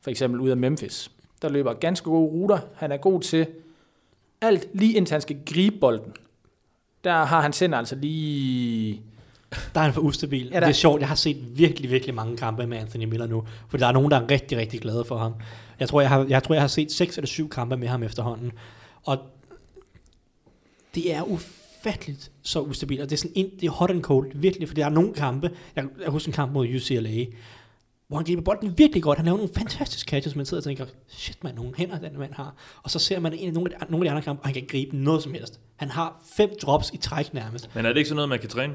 [0.00, 1.10] for eksempel ud af Memphis,
[1.42, 2.58] der løber ganske gode ruter.
[2.76, 3.46] Han er god til
[4.40, 6.12] alt, lige indtil han skal gribe bolden.
[7.04, 9.02] Der har han sender altså lige...
[9.74, 10.46] Der er han for ustabil.
[10.46, 11.00] Ja, der- det er sjovt.
[11.00, 13.44] Jeg har set virkelig, virkelig mange kampe med Anthony Miller nu.
[13.68, 15.32] For der er nogen, der er rigtig, rigtig glade for ham.
[15.80, 18.02] Jeg tror, jeg har, jeg tror, jeg har set seks eller syv kampe med ham
[18.02, 18.52] efterhånden.
[19.02, 19.18] Og
[20.94, 23.00] det er ufatteligt så ustabilt.
[23.00, 24.68] Og det er, sådan ind, det er hot and cold, virkelig.
[24.68, 25.50] For der er nogle kampe.
[25.76, 27.24] Jeg, jeg husker en kamp mod UCLA,
[28.08, 29.18] hvor han griber bolden virkelig godt.
[29.18, 32.32] Han laver nogle fantastiske catches, man sidder og tænker, shit man, nogle hænder den mand
[32.32, 32.54] har.
[32.82, 34.46] Og så ser man en af nogle af de, nogle af de andre kampe, og
[34.46, 35.60] han kan gribe noget som helst.
[35.76, 37.74] Han har fem drops i træk nærmest.
[37.74, 38.74] Men er det ikke sådan noget, man kan træne?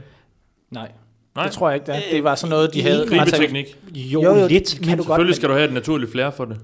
[0.71, 0.91] Nej,
[1.35, 1.99] Nej, det tror jeg ikke, det er.
[2.11, 3.07] Det var sådan noget, de Øh, havde...
[3.07, 3.77] gribeteknik.
[3.95, 6.11] Jo, Jo, jo, lidt, kan men du godt, Selvfølgelig men- skal du have et naturligt
[6.11, 6.57] flere for det.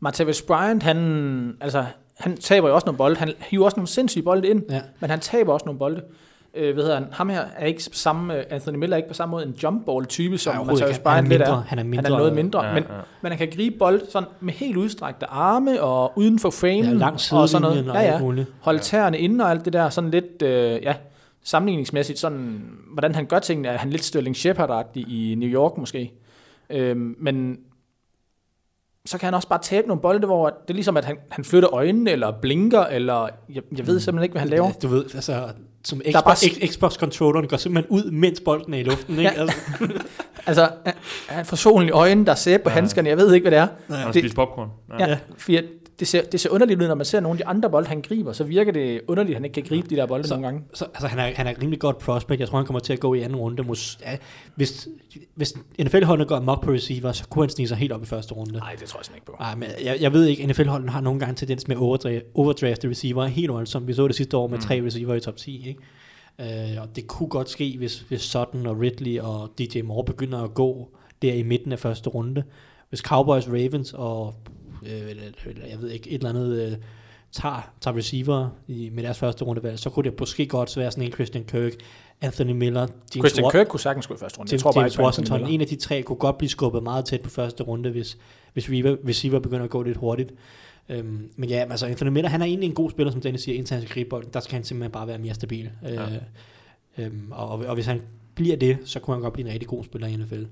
[0.00, 1.84] Martavis Bryant, han, altså,
[2.18, 3.16] han taber jo også nogle bolde.
[3.16, 4.80] Han hiver også nogle sindssyge bolde ind, Ja.
[5.00, 6.02] men han taber også nogle bolde.
[6.54, 7.06] Øh, hvad hedder han?
[7.12, 9.54] Ham her er ikke på samme, øh, Anthony Miller er ikke på samme måde en
[9.62, 10.64] jump ball type, som Nej.
[10.64, 11.62] Han er Bryant lidt mindre- er.
[11.66, 12.94] han er han mindre- er noget mindre, Ja, men, ja.
[13.22, 16.92] men han kan gribe bold sådan med helt udstrakte arme og uden for frame Ja,
[16.92, 17.90] lang og sådan noget.
[17.90, 18.44] og Ja, ja.
[18.60, 20.94] Holde tæerne inde og alt det der, sådan lidt, øh, ja,
[21.44, 26.12] sammenligningsmæssigt, sådan, hvordan han gør tingene, er han lidt Sterling Shepard-agtig i New York måske.
[26.70, 27.58] Øhm, men
[29.06, 31.44] så kan han også bare tabe nogle bolde, hvor det er ligesom, at han, han
[31.44, 34.66] flytter øjnene, eller blinker, eller jeg, jeg ved simpelthen ikke, hvad han laver.
[34.66, 35.48] Ja, du ved, altså,
[35.84, 39.30] som bare Xbox, X- Xbox-controlleren går simpelthen ud, mens bolden er i luften, ikke?
[39.36, 39.40] Ja.
[39.40, 39.56] Altså,
[40.46, 40.94] Altså, han-
[41.28, 42.74] han får solen i øjnene, der er sæbe på Ja.
[42.74, 43.68] handskerne, jeg ved ikke, hvad det er.
[43.88, 44.68] Han har Det- spist popcorn.
[44.98, 45.16] Ja,
[45.48, 45.60] ja.
[46.00, 48.02] Det ser, det ser underligt ud, når man ser nogle af de andre bolde, han
[48.02, 50.46] griber, så virker det underligt, at han ikke kan gribe de der bolde Så- nogle
[50.46, 50.62] gange.
[50.74, 52.40] så, altså, han er, han er rimelig godt prospect.
[52.40, 53.62] Jeg tror, han kommer til at gå i anden runde.
[53.62, 54.16] Mås, ja,
[54.54, 54.88] hvis,
[55.34, 58.34] hvis NFL-holdene går amok på receiver, så kunne han snige sig helt op i første
[58.34, 58.52] runde.
[58.52, 59.36] Nej, det tror jeg ikke på.
[59.40, 63.24] Nej, men jeg, jeg ved ikke, NFL-holdene har nogle gange tendens med overdra- overdrafte receiver
[63.24, 63.86] helt voldsomt.
[63.86, 64.62] Vi så det sidste år med mm.
[64.64, 65.80] tre receiver i top 10, ikke?
[66.38, 70.38] Uh, og det kunne godt ske, hvis, hvis Sutton og Ridley og DJ Moore begynder
[70.42, 70.88] at gå
[71.22, 72.42] der i midten af første runde.
[72.88, 74.34] Hvis Cowboys, Ravens og
[74.82, 76.76] øh, eller- eller jeg ved ikke, et eller andet øh,
[77.32, 81.04] tager, tager receiver i, med deres første rundevalg, så kunne det måske godt være sådan
[81.04, 81.72] en Christian Kirk,
[82.20, 84.52] Anthony Miller, James Christian Wa- Kirk kunne sagtens gå i første runde.
[84.52, 87.04] Jeg tror bare James ikke Washington, en af de tre, kunne godt blive skubbet meget
[87.04, 88.18] tæt på første runde, hvis,
[88.52, 88.68] hvis
[89.08, 90.32] receiver, begynder at gå lidt hurtigt.
[90.88, 93.58] Øhm, men ja, altså Anthony Miller, han er egentlig en god spiller, som Dennis siger,
[93.58, 94.30] indtil han skal gribe bolden.
[94.32, 95.70] Der skal han simpelthen bare være mere stabil.
[95.88, 95.94] Øh,
[96.98, 98.02] øhm, og, og, og hvis han
[98.34, 100.42] bliver det, så kunne han godt blive en rigtig god spiller i NFL.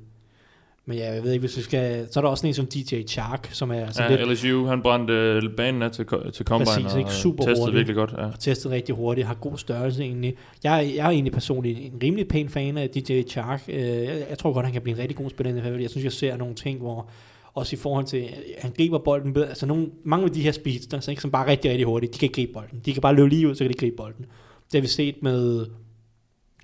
[0.89, 2.09] Men ja, jeg ved ikke, hvis vi skal...
[2.11, 4.83] Så er der også en som DJ Chark, som er altså Ja, lidt, LSU, han
[4.83, 7.13] brændte øh, banen af til, til Combine Præcis, og ikke?
[7.13, 7.77] Super testede hurtigt.
[7.77, 8.13] virkelig godt.
[8.19, 8.25] Ja.
[8.27, 10.35] og testet rigtig hurtigt, har god størrelse egentlig.
[10.65, 13.63] Jeg, jeg er egentlig personligt en rimelig pæn fan af DJ Chark.
[13.69, 15.81] Øh, Jeg, jeg tror godt, han kan blive en rigtig god spiller i NFL.
[15.81, 17.09] Jeg synes, jeg ser nogle ting, hvor
[17.55, 18.29] også i forhold til,
[18.59, 19.49] han griber bolden bedre.
[19.49, 22.19] Altså nogle, mange af de her speedsters, ikke, som bare er rigtig, rigtig hurtigt, de
[22.19, 22.81] kan gribe bolden.
[22.85, 24.25] De kan bare løbe lige ud, så kan de gribe bolden.
[24.73, 25.67] Det har vi set med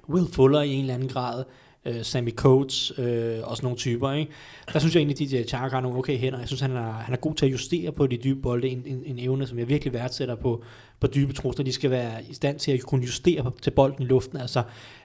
[0.08, 1.44] Will Fuller i en eller anden grad,
[1.84, 4.12] øh, Sammy Coates, øh, og sådan nogle typer.
[4.12, 4.32] Ikke?
[4.72, 6.38] Der synes jeg egentlig, at DJ Chark har nogle okay hænder.
[6.38, 8.68] Jeg synes, han er, han er god til at justere på de dybe bolde.
[8.68, 10.62] En, en, en evne, som jeg virkelig værdsætter på,
[11.00, 11.64] på dybe trusler.
[11.64, 14.38] De skal være i stand til at kunne justere på, til bolden i luften.
[14.38, 14.58] Altså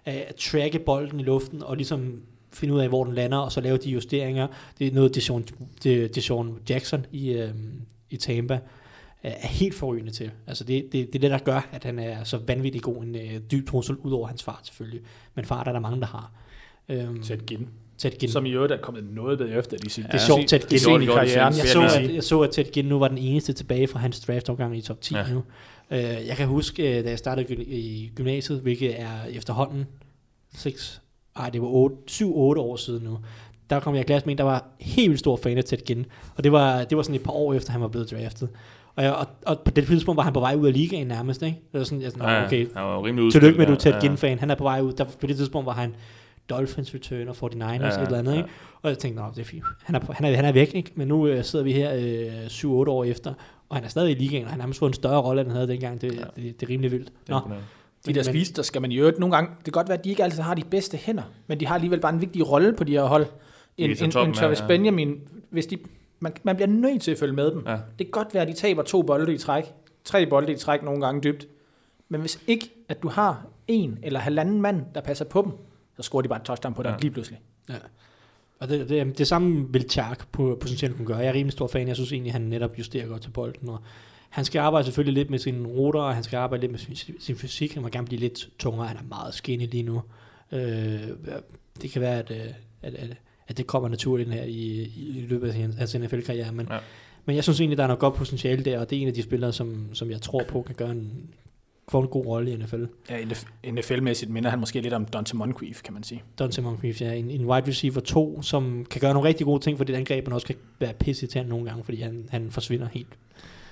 [0.08, 2.22] øh, at tracke bolden i luften og ligesom
[2.54, 4.48] finde ud af, hvor den lander, og så lave de justeringer.
[4.80, 5.46] Det er noget, Deshaun,
[5.84, 7.50] Deshaun Jackson i, øh,
[8.10, 8.54] i Tampa
[9.24, 10.32] øh, er helt forrygende til.
[10.48, 13.16] Altså det, det, det er det, der gør, at han er så vanvittig god en
[13.16, 15.02] øh, dyb trussel, ud over hans fart selvfølgelig.
[15.36, 16.32] Men fart er der mange, der har.
[16.90, 17.68] Øhm, Ted Ginn,
[17.98, 18.32] Ted Ginn.
[18.32, 20.12] som i øvrigt er kommet noget bedre efter de sidste.
[20.12, 21.02] Det er sjovt, Ted Ginn.
[21.02, 21.54] Det er karrieren.
[21.58, 24.20] Jeg så, at, jeg så, at Ted Ginn nu var den eneste tilbage fra hans
[24.20, 25.20] draftopgang i top 10 Ja.
[25.20, 25.34] ja.
[25.34, 25.44] nu.
[25.92, 29.86] Øh, jeg kan huske, øh, da jeg startede i gymnasiet, hvilket er efterhånden
[30.56, 31.02] 6,
[31.36, 31.68] ej, det var
[32.12, 33.18] 7-8 år siden nu.
[33.70, 35.78] Der kom jeg i klasse med en, der var helt vildt stor fan af Ted
[35.78, 36.06] Ginn.
[36.36, 38.50] Og det var, det var sådan et par år efter, han var blevet draftet.
[38.96, 41.42] Og, jeg, og, og på det tidspunkt var han på vej ud af ligaen nærmest,
[41.42, 41.58] ikke?
[41.72, 43.42] Det var sådan, jeg sådan, Ja, okay, han var rimelig udskilt.
[43.42, 44.40] tillykke med, at du er Ted ja, Ginn-fan.
[44.40, 44.94] Han er på vej ud.
[44.94, 45.96] Der, på det tidspunkt var han
[46.50, 48.38] Dolphins returner, 49ers, Ja, et eller andet, ja.
[48.38, 48.50] ikke?
[48.82, 49.64] Og jeg tænkte, det er fint.
[49.84, 50.92] Han er, han er, han er væk, ikke?
[50.96, 53.34] Men nu øh, sidder vi her øh, 7-8 år efter,
[53.70, 55.50] og han er stadig i ligaen, og han har nærmest fået en større rolle, end
[55.50, 56.02] han havde dengang.
[56.02, 56.20] Det, Ja.
[56.20, 56.42] ja.
[56.42, 57.08] det, det, er rimelig vildt.
[57.08, 57.42] Det Nå, er.
[58.06, 60.04] De der spise, der skal man i øvrigt nogle gange, det kan godt være, at
[60.04, 62.74] de ikke altid har de bedste hænder, men de har alligevel bare en vigtig rolle
[62.74, 63.26] på de her hold.
[63.78, 64.68] En, en, en Travis ja.
[64.68, 65.16] Benjamin,
[65.50, 65.78] hvis de,
[66.20, 67.64] man, man bliver nødt til at følge med dem.
[67.68, 67.72] Ja.
[67.72, 69.64] Det kan godt være, at de taber to bolde i træk,
[70.04, 71.48] tre bolde i træk nogle gange dybt,
[72.10, 75.52] men hvis ikke, at du har en eller halvanden mand, der passer på dem,
[76.00, 76.98] så scorer de bare et touchdown på dig Ja.
[77.02, 77.40] lige pludselig.
[77.70, 77.76] Ja.
[78.60, 81.18] Og det, det, det samme vil Chark på, potentielt kunne gøre.
[81.18, 81.88] Jeg er rimelig stor fan.
[81.88, 83.70] Jeg synes egentlig, han netop justerer godt til bolden.
[83.70, 83.80] Og
[84.30, 86.96] han skal arbejde selvfølgelig lidt med sine ruter, og han skal arbejde lidt med sin,
[87.20, 87.74] sin fysik.
[87.74, 88.88] Han må gerne blive lidt tungere.
[88.88, 90.02] Han er meget skinny lige nu.
[90.52, 91.00] Øh,
[91.82, 92.38] det kan være, at, øh,
[92.82, 93.10] at, at,
[93.48, 96.52] at det kommer naturligt her i, i løbet af hans, hans NFL-karriere.
[96.52, 96.74] Men, Ja.
[96.76, 96.80] ja.
[97.26, 99.14] men jeg synes egentlig, der er noget godt potentiale der, og det er en af
[99.14, 101.30] de spillere, som, som jeg tror på kan gøre en,
[101.92, 102.84] få en god rolle i NFL.
[103.10, 103.18] Ja,
[103.72, 106.24] NFL-mæssigt minder han måske lidt om Dante Moncrief, kan man sige.
[106.40, 109.78] Dante Moncrief, ja, en, en wide receiver 2, som kan gøre nogle rigtig gode ting
[109.78, 112.88] for dit angreb, men også kan være pisse til nogle gange, fordi han, han forsvinder
[112.94, 113.18] helt.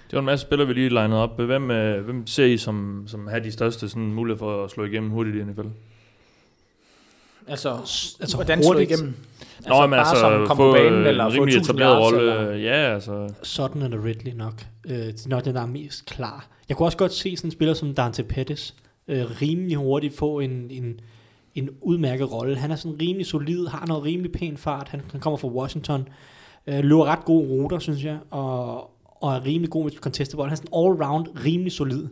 [0.08, 1.42] Det var en masse spillere, vi lige linede op.
[1.42, 4.84] Hvem, øh, hvem ser I som, som har de største sådan, muligheder for at slå
[4.84, 5.68] igennem hurtigt i NFL?
[7.48, 9.14] Altså, altså altså hvordan slå igennem?
[9.68, 12.24] Nå, men bare altså, som få på banen, eller en rimelig 1000 etableret rolle.
[12.52, 13.34] Ja, altså.
[13.44, 14.54] Sådan er det Ridley nok.
[14.86, 16.48] Øh, det er nok den, der er mest klar.
[16.70, 18.76] Jeg kunne også godt se sådan en spiller som Dante Pettis
[19.08, 21.00] øh, rimelig hurtigt få en, en,
[21.56, 22.58] en udmærket rolle.
[22.58, 24.88] Han er sådan rimelig solid, har noget rimelig pæn fart.
[24.90, 26.08] Han, han kommer fra Washington.
[26.68, 30.50] Øh, løber ret gode ruter, synes jeg, og, og er rimelig god med contested bold.
[30.50, 32.08] Han er sådan all-round rimelig solid.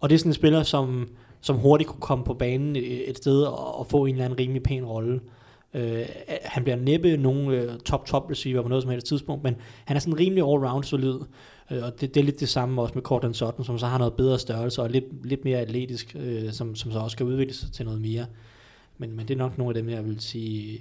[0.00, 1.08] Og det er sådan en spiller, som,
[1.40, 4.62] som hurtigt kunne komme på banen et sted og, og få en eller anden rimelig
[4.62, 5.20] pæn rolle.
[5.74, 6.06] Øh,
[6.44, 10.00] han bliver næppe nogen øh, top-top receiver på noget som helst tidspunkt, men han er
[10.00, 11.18] sådan rimelig all-round solid.
[11.70, 13.98] Øh, og det, det er lidt det samme også med Cortland Sutton, som så har
[13.98, 17.54] noget bedre størrelse og lidt, lidt mere atletisk, øh, som, som så også skal udvikle
[17.54, 18.26] sig til noget mere.
[18.98, 20.80] Men, men det er nok nogle af dem, jeg vil sige...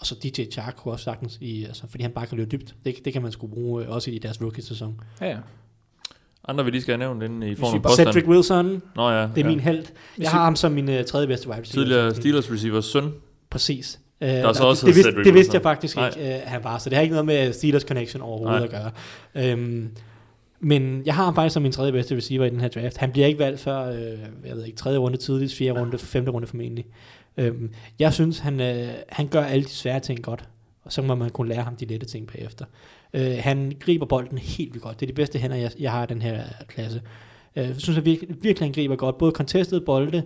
[0.00, 2.74] Og så DJ Chark kunne også sagtens, i, altså, fordi han bare kan løbe dybt.
[2.84, 5.00] Det, det kan man skulle bruge øh, også i deres rookie-sæson.
[5.20, 5.38] Ja, ja.
[6.48, 8.08] Andre, vi lige skal have nævnt, inden I nogle bare- påstand.
[8.08, 9.46] Cedric Wilson, Nå ja, det er ja.
[9.46, 9.84] min held.
[10.18, 11.84] Jeg har ham som min øh, tredje bedste wide receiver.
[11.84, 13.12] Tidligere Steelers receivers søn.
[13.50, 14.00] Præcis.
[14.20, 16.08] Øh, er så og også det, det, vidste, det vidste jeg faktisk Nej.
[16.08, 16.78] ikke, øh, han var.
[16.78, 18.80] Så det har ikke noget med Steelers connection overhovedet Nej.
[18.80, 18.92] at
[19.34, 19.50] gøre.
[19.50, 19.88] Øhm,
[20.60, 22.96] men jeg har ham faktisk som min tredje bedste receiver i den her draft.
[22.96, 26.30] Han bliver ikke valgt før, øh, jeg ved ikke, tredje runde tidligst, fjerde runde, femte
[26.30, 26.84] runde formentlig.
[27.36, 30.44] Øhm, jeg synes, han, øh, han gør alle de svære ting godt.
[30.84, 32.64] Og så må man kunne lære ham de lette ting bagefter.
[33.14, 35.00] Øh, han griber bolden helt vildt godt.
[35.00, 37.02] Det er de bedste hænder, jeg, jeg har i den her klasse.
[37.56, 39.18] Øh, jeg synes jeg virkelig, virkelig, han griber godt.
[39.18, 40.22] Både contested bolde,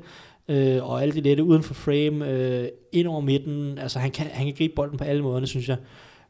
[0.48, 3.78] øh, og alle de lette uden for frame, øh, ind over midten.
[3.78, 5.76] Altså han kan, han kan gribe bolden på alle måder, synes jeg.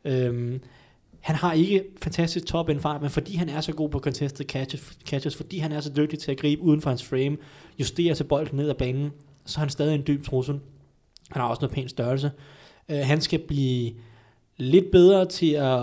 [0.05, 0.61] Øh,
[1.21, 4.45] han har ikke fantastisk top end fart, men fordi han er så god på contested
[4.45, 7.37] catches, catches, fordi han er så dygtig til at gribe uden for hans frame,
[7.79, 9.11] justere til bolden ned ad banen,
[9.45, 10.61] så er han stadig en dyb trussel.
[11.31, 12.31] Han har også noget pæn størrelse.
[12.89, 13.93] Øh, han skal blive
[14.57, 15.81] lidt bedre til at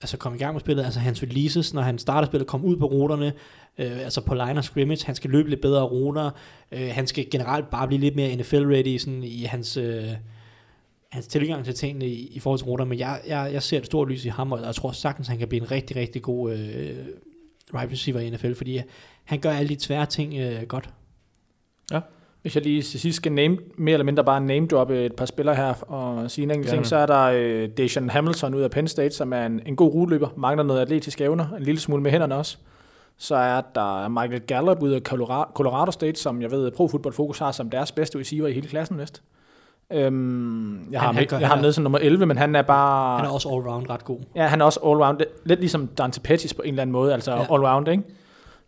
[0.00, 2.76] altså komme i gang med spillet, altså hans releases, når han starter spillet, komme ud
[2.76, 3.32] på ruterne,
[3.78, 6.30] øh, altså på line og scrimmage, han skal løbe lidt bedre ruter,
[6.72, 10.08] øh, han skal generelt bare blive lidt mere NFL-ready sådan i hans, øh,
[11.08, 13.86] hans tilgang til tingene i, i forhold til ruter, men jeg, jeg, jeg ser et
[13.86, 16.52] stort lys i ham, og jeg tror sagtens, han kan blive en rigtig, rigtig god
[16.52, 17.06] øh,
[17.74, 18.80] right receiver i NFL, fordi
[19.24, 20.90] han gør alle de svære ting øh, godt.
[22.48, 25.26] Hvis jeg lige til sidst skal name, mere eller mindre bare name droppe et par
[25.26, 28.70] spillere her og sige en enkelt ting, så er der øh, Dejan Hamilton ud af
[28.70, 32.02] Penn State, som er en, en god ruteløber, mangler noget atletisk evner, en lille smule
[32.02, 32.56] med hænderne også.
[33.18, 37.14] Så er der Michael Gallup ud af Colorado, Colorado State, som jeg ved, Pro Football
[37.14, 39.22] Focus har som deres bedste receiver i hele klassen vist.
[39.92, 42.56] Øhm, jeg har, Han- ham, han jeg har ham nede som nummer 11, men han
[42.56, 43.16] er bare...
[43.16, 44.18] Han er også all-round ret god.
[44.36, 45.26] Ja, han er også all-round.
[45.44, 47.42] Lidt ligesom Dante Pettis på en eller anden måde, altså ja.
[47.42, 48.02] all-round, ikke?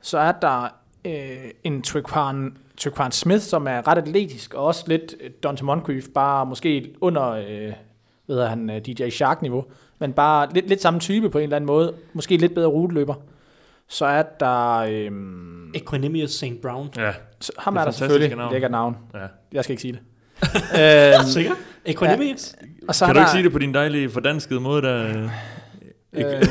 [0.03, 0.69] Så er der
[1.05, 6.05] øh, en Trequan, Trequan Smith, som er ret atletisk, og også lidt øh, Dante Moncrief,
[6.15, 7.73] bare måske under, øh,
[8.27, 9.65] hvad han, øh, DJ Shark-niveau,
[9.99, 11.95] men bare lidt, lidt samme type på en eller anden måde.
[12.13, 13.15] Måske lidt bedre ruteløber.
[13.89, 14.77] Så er der...
[14.77, 15.11] Øh,
[15.75, 16.45] Equanimous St.
[16.63, 16.91] Brown.
[16.97, 18.37] Ja, så, ham Det er er der selvfølgelig.
[18.37, 18.53] navn.
[18.53, 18.97] Lækker navn.
[19.15, 19.27] ja.
[19.53, 20.01] Jeg skal ikke sige det.
[21.19, 21.53] øhm, Sikker?
[21.85, 22.55] Equanimous?
[22.89, 25.29] og så Kan du der, ikke sige det på din dejlige fordanskede måde, der...
[26.13, 26.45] Øh,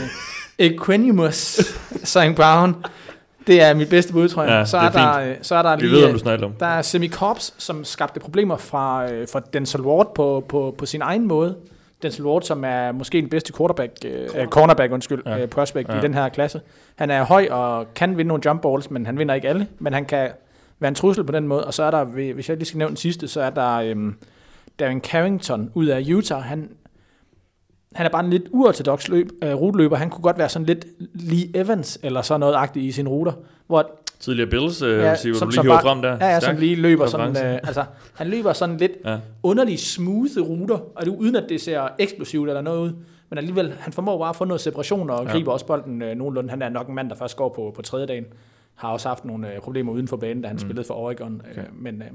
[0.60, 1.36] Equanimus
[2.04, 2.18] St.
[2.36, 2.76] Brown.
[3.50, 4.52] Det er mit bedste bud, tror jeg.
[4.52, 5.92] Ja, så, er er der, øh, så er der Vi lige...
[5.96, 6.54] ved, om du snakker om.
[6.60, 10.86] Der er Semi Cobbs, som skabte problemer fra, øh, for Denzel Ward på, på, på
[10.86, 11.56] sin egen måde.
[12.02, 15.40] Denzel Ward, som er måske den bedste quarterback, øh, cornerback, cornerback undskyld, Ja.
[15.42, 15.94] øh, prospect ja.
[15.94, 16.00] Ja.
[16.00, 16.62] i den her klasse.
[16.96, 19.68] Han er høj og kan vinde nogle jump balls, men han vinder ikke alle.
[19.80, 20.30] Men han kan
[20.80, 21.66] være en trussel på den måde.
[21.66, 24.16] Og så er der, hvis jeg lige skal nævne den sidste, så er der øhm,
[24.80, 26.42] Darren Carrington ud af Utah.
[26.42, 26.70] Han,
[27.96, 29.96] han er bare en lidt uortodox løb, øh, ruteløber.
[29.96, 33.34] Han kunne godt være sådan lidt Lee Evans eller sådan noget agtigt i sine ruter.
[33.68, 36.10] Hvor Tidligere Bills, øh, Ja, receiver, som- du lige hiver frem der.
[36.22, 37.84] Ja, ja, som lige løber sådan, øh, altså,
[38.16, 39.18] han løber sådan lidt Ja.
[39.44, 42.92] underligt smooth ruter, og det, uden at det ser eksplosivt eller noget ud,
[43.30, 45.32] men alligevel, han formår bare at få noget separation og Ja.
[45.32, 46.50] griber også bolden øh, nogenlunde.
[46.50, 48.26] Han er nok en mand, der først går på, på tredje dagen.
[48.76, 50.60] Har også haft nogle øh, problemer uden for banen, da han mm.
[50.60, 51.68] spillede for Oregon, øh, Okay.
[51.74, 52.08] men øh,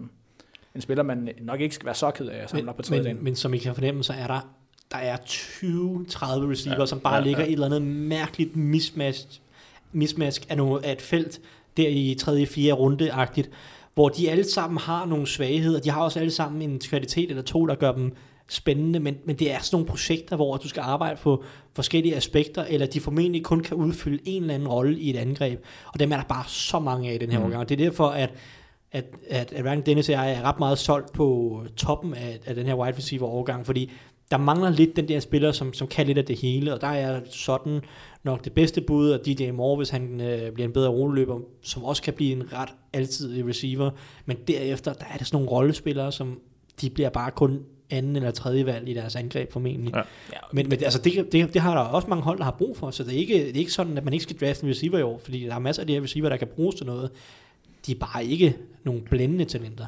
[0.74, 3.02] en spiller, man nok ikke skal være så ked af at samle op på tredje
[3.02, 3.24] men, dagen.
[3.24, 4.48] men som I kan fornemme, så er der,
[4.94, 7.46] der er 20-30 receiver, ja, som bare ja, ligger ja.
[7.46, 9.40] et eller andet mærkeligt mismatch,
[9.92, 11.40] mismatch af, nogle, af et felt,
[11.76, 12.46] der i 3.
[12.46, 12.72] 4.
[12.72, 13.50] runde-agtigt,
[13.94, 15.80] hvor de alle sammen har nogle svagheder.
[15.80, 18.12] De har også alle sammen en kvalitet eller to, der gør dem
[18.48, 22.64] spændende, men, men det er sådan nogle projekter, hvor du skal arbejde på forskellige aspekter,
[22.64, 25.64] eller de formentlig kun kan udfylde en eller anden rolle i et angreb.
[25.86, 27.66] Og dem er der bare så mange af i den her Mm.
[27.66, 28.30] Det er derfor, at
[28.94, 32.66] at, at, at Dennis og jeg er ret meget solgt på toppen af, af den
[32.66, 33.90] her wide receiver overgang, fordi
[34.34, 36.86] der mangler lidt den der spiller, som, som kan lidt af det hele, og der
[36.86, 37.80] er sådan
[38.22, 41.84] nok det bedste bud af DJ Moore, hvis han øh, bliver en bedre rulleløber, som
[41.84, 43.90] også kan blive en ret altidig receiver,
[44.26, 46.40] men derefter, der er det sådan nogle rollespillere, som
[46.80, 49.94] de bliver bare kun anden eller tredje valg i deres angreb formentlig.
[49.94, 50.02] Ja.
[50.52, 52.90] Men, men altså, det, det, det, har der også mange hold, der har brug for,
[52.90, 54.98] så det er, ikke, det er ikke sådan, at man ikke skal drafte en receiver
[54.98, 57.10] i år, fordi der er masser af de her receiver, der kan bruges til noget.
[57.86, 59.86] De er bare ikke nogle blændende talenter.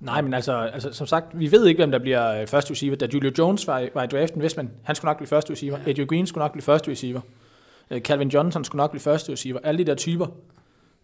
[0.00, 2.96] Nej, men altså, altså, som sagt, vi ved ikke, hvem der bliver øh, første receiver.
[2.96, 5.52] Da Julio Jones var, i- var i draften, vidste man, han skulle nok blive første
[5.52, 5.78] receiver.
[5.86, 7.20] Adrian Green skulle nok blive første receiver.
[7.90, 9.58] Øh, Calvin Johnson skulle nok blive første receiver.
[9.62, 10.26] Alle de der typer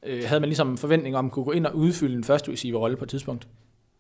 [0.03, 2.97] øh, havde man ligesom en forventning om, kunne gå ind og udfylde en første receiver-rolle
[2.97, 3.49] på et tidspunkt.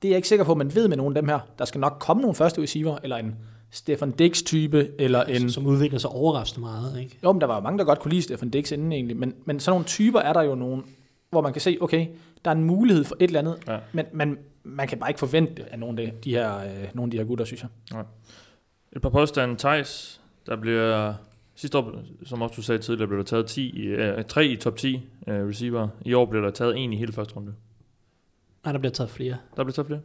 [0.02, 1.38] Det er jeg ikke sikker på, at man ved med nogle af dem her.
[1.58, 3.36] Der skal nok komme nogle første receiver, eller en
[3.70, 5.50] Stefan Dix-type, eller en...
[5.50, 7.00] Som udvikler sig overraskende meget.
[7.00, 7.18] Ikke?
[7.24, 9.34] Jo, men der var jo mange, der godt kunne lide Stefan Dix inden egentlig, men,
[9.44, 10.82] men sådan nogle typer er der jo nogle,
[11.30, 12.06] hvor man kan se, okay,
[12.44, 13.78] der er en mulighed for et eller andet, Ja.
[13.92, 17.10] men, men man kan bare ikke forvente af nogle af de her, øh, nogle af
[17.10, 18.04] de her gutter, synes jeg.
[18.92, 19.56] Et par påstande.
[19.58, 21.14] Thijs, der bliver...
[21.56, 24.56] Sidste år, som også du sagde tidligere, blev der taget 10, i, øh, 3 i
[24.56, 25.88] top 10 øh, receiver.
[26.04, 27.54] I år blev der taget en i hele første runde.
[28.64, 29.36] Nej, der bliver taget flere.
[29.56, 30.00] Der blev taget flere.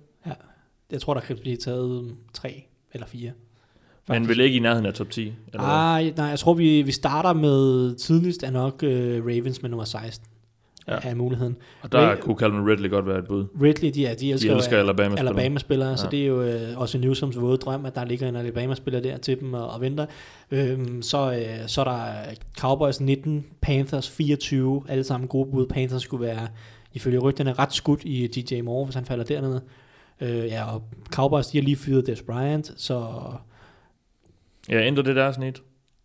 [0.91, 3.32] Jeg tror, der kan blive taget um, tre eller fire.
[4.07, 5.22] Men vel ikke i nærheden af top 10?
[5.22, 5.60] Eller hvad?
[5.60, 9.86] Nej, nej, jeg tror, vi, vi starter med tidligst er nok uh, Ravens med nummer
[9.86, 10.28] 16
[10.89, 10.95] Ja.
[11.03, 11.09] ja.
[11.09, 11.57] af muligheden.
[11.81, 13.45] Og der Ray- kunne Calvin Ridley godt være et bud.
[13.61, 15.15] Ridley, de, er, de elsker, De elsker jo Alabama.
[15.17, 15.95] Alabama-spillere, ja.
[15.95, 16.09] så Ja.
[16.11, 19.39] det er jo øh, også Newsoms våde drøm, at der ligger en Alabama-spiller der til
[19.39, 20.05] dem og, og venter.
[20.51, 22.03] Øhm, så, øh, så er der
[22.59, 25.67] Cowboys 19, Panthers 24, alle sammen gode bud.
[25.67, 26.47] Panthers skulle være,
[26.93, 29.61] ifølge rygterne, ret skudt i DJ Moore, hvis han falder dernede.
[30.21, 30.81] Øh, ja, og
[31.13, 33.05] Cowboys, de har lige fyret Des Bryant, så
[34.69, 35.61] Ja, ændrer det deres snit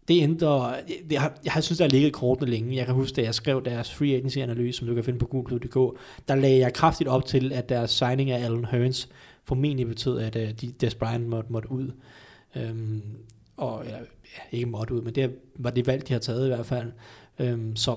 [0.09, 0.75] det ændrer,
[1.11, 2.77] det har, jeg har synes, der har ligget kortene længe.
[2.77, 5.99] Jeg kan huske, da jeg skrev deres free agency-analyse, som du kan finde på google.dk,
[6.29, 9.09] der lagde jeg kraftigt op til, at deres signing af Allen Hearns
[9.45, 11.91] formentlig betød, at uh, de, Des Bryant måtte, måtte ud.
[12.57, 13.03] Um,
[13.57, 16.49] og eller, ja, ikke måtte ud, men det var det valg, de har taget i
[16.49, 16.93] hvert fald.
[17.39, 17.97] Um, så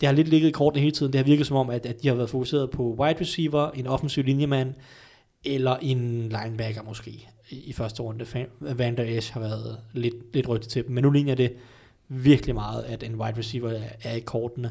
[0.00, 1.12] det har lidt ligget i kortene hele tiden.
[1.12, 3.86] Det har virket som om, at, at de har været fokuseret på wide receiver, en
[3.86, 4.74] offensiv linjemand,
[5.44, 8.26] eller en linebacker måske i, første runde.
[8.60, 11.52] Van Der Esch har været lidt, lidt rygtet til dem, men nu ligner det
[12.08, 14.70] virkelig meget, at en wide receiver er, er i kortene.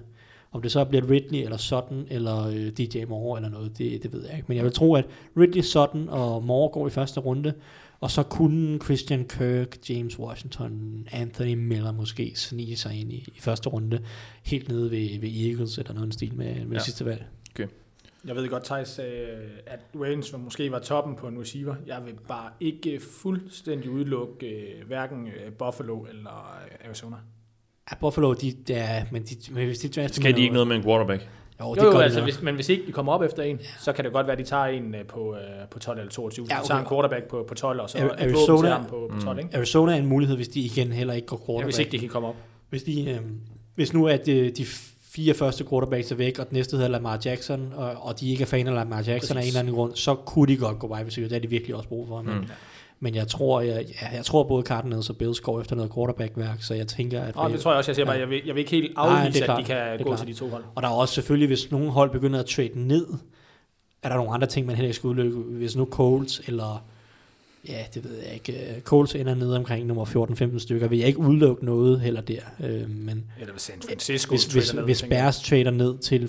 [0.52, 4.14] Om det så bliver Ridley, eller Sutton, eller øh, DJ Moore, eller noget, det, det
[4.14, 4.46] ved jeg ikke.
[4.48, 5.06] Men jeg vil tro, at
[5.38, 7.54] Ridley, Sutton og Moore går i første runde,
[8.00, 13.40] og så kunne Christian Kirk, James Washington, Anthony Miller måske snige sig ind i, i
[13.40, 14.02] første runde,
[14.44, 16.84] helt nede ved, ved Eagles, eller noget stil med, med Ja.
[16.84, 17.26] sidste valg.
[18.28, 19.28] Jeg ved godt, Thijs sagde,
[19.68, 21.76] at Waynes måske var toppen på en receiver.
[21.88, 27.16] Jeg vil bare ikke fuldstændig udelukke øh, hverken øh, Buffalo eller øh, Arizona.
[27.92, 30.14] Ja, Buffalo, de, der, men, de, men hvis de drafter...
[30.22, 31.22] Skal de ikke noget med en quarterback?
[31.62, 33.44] Jo, Jo, det jo gør altså, de hvis, men hvis ikke de kommer op efter
[33.44, 35.42] en, så kan det godt være, at de tager en øh, på, øh,
[35.72, 36.46] på 12 eller 22.
[36.50, 36.64] Ja, Ja, okay.
[36.64, 36.68] okay.
[36.68, 39.58] tager en quarterback på, på 12, og så Arizona- ham på, på 12, ikke?
[39.58, 41.66] Arizona er en mulighed, hvis de igen heller ikke går Ja, quarterback.
[41.66, 42.36] hvis ikke de kan komme op.
[42.70, 43.20] Hvis, de, øh,
[43.76, 44.66] hvis nu at øh, de
[45.20, 48.42] fire første quarterbacks er væk, og den næste hedder Lamar Jackson, og, og de ikke
[48.42, 49.32] er fan af Lamar Jackson Præcis.
[49.36, 51.28] af en eller anden grund, så kunne de godt gå wide receiver.
[51.28, 52.22] Det er de virkelig også brug for.
[52.22, 52.46] Men, Mm.
[53.00, 56.64] men jeg tror, jeg, ja, jeg tror både Cardinals og Bills går efter noget quarterback-værk,
[56.64, 57.36] så jeg tænker, at...
[57.36, 58.22] Og det tror jeg også, jeg siger bare, Ja.
[58.22, 59.60] jeg vil, jeg vil ikke helt Nej, afvise, klart.
[59.60, 60.20] at de kan gå klart.
[60.20, 60.64] til de to hold.
[60.76, 63.08] Og der er også selvfølgelig, hvis nogle hold begynder at trade ned,
[64.04, 65.38] er der nogle andre ting, man heller ikke skal udelukke.
[65.38, 66.84] Hvis nu Colts eller...
[67.68, 68.76] Ja, det ved jeg ikke.
[68.76, 70.06] øh, Colts ender nede omkring nummer
[70.56, 70.88] 14-15 stykker.
[70.88, 72.42] Vil jeg ikke udelukke noget heller der.
[72.64, 75.04] Øh, men Eller hvis San Francisco hvis, hvis, ned, hvis.
[75.04, 76.26] Bears trader ned til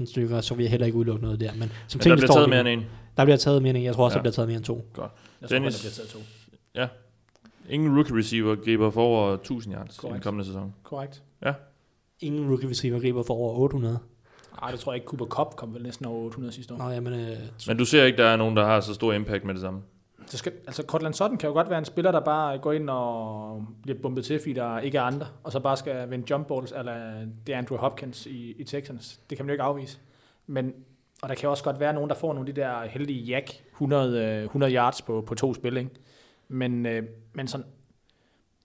[0.00, 1.50] 15-16 stykker, så vil jeg heller ikke udelukke noget der.
[1.54, 2.84] Men som Men der bliver står taget mere end en.
[3.16, 3.84] Der bliver taget mere end en.
[3.84, 4.18] Jeg tror også, Ja.
[4.18, 4.86] der bliver taget mere end to.
[4.92, 5.12] Godt.
[5.40, 5.74] Jeg tror, Dennis.
[5.74, 6.18] der bliver taget to.
[7.70, 10.74] Ingen rookie receiver griber for over 1000 yards i den kommende sæson.
[10.82, 11.22] Korrekt.
[12.20, 13.98] Ingen rookie receiver griber for over 800.
[14.62, 15.06] Ej, det tror jeg ikke.
[15.06, 16.78] Cooper Cup kom vel næsten over 800 sidste år.
[16.78, 19.44] Nå, jamen, øh, Men du ser ikke, der er nogen, der har så stor impact
[19.44, 19.80] med det samme.
[20.28, 22.90] Så skal, altså Cortland Sutton kan jo godt være en spiller, der bare går ind
[22.90, 26.46] og bliver bumpet til, fordi der ikke er andre, og så bare skal vinde jump
[26.48, 29.20] balls, eller det er Andrew Hopkins i, i Texans.
[29.30, 29.98] Det kan man jo ikke afvise.
[30.46, 30.74] Men,
[31.22, 33.62] og der kan også godt være nogen, der får nogle af de der heldige jack,
[33.72, 35.90] 100, øh, 100 yards på, på to spil, ikke?
[36.48, 37.02] Men, øh,
[37.32, 37.66] men sådan,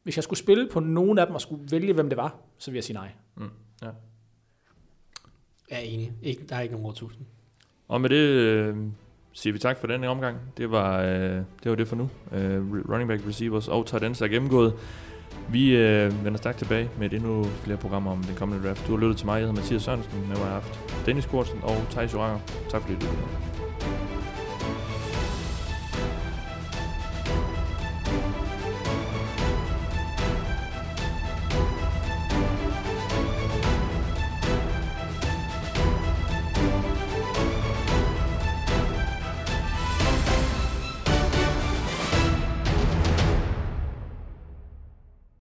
[0.03, 2.71] hvis jeg skulle spille på nogen af dem og skulle vælge, hvem det var, så
[2.71, 3.11] vil jeg sige nej.
[5.69, 6.13] jeg er enig.
[6.21, 7.25] Ikke, der er ikke nogen over 1000.
[7.87, 8.77] Og med det øh,
[9.33, 10.37] siger vi tak for den omgang.
[10.57, 11.09] Det var, øh,
[11.63, 12.09] det var det for nu.
[12.31, 14.73] Øh, running back receivers og tight ends er gennemgået.
[15.49, 18.87] Vi øh, vender stærkt tilbage med et endnu flere programmer om den kommende draft.
[18.87, 21.59] Du har lyttet til mig, jeg hedder Mathias Sørensen, med mig har haft Dennis Kortsen
[21.63, 22.39] og Thijs Joranger.
[22.69, 23.52] Tak fordi du lyttede.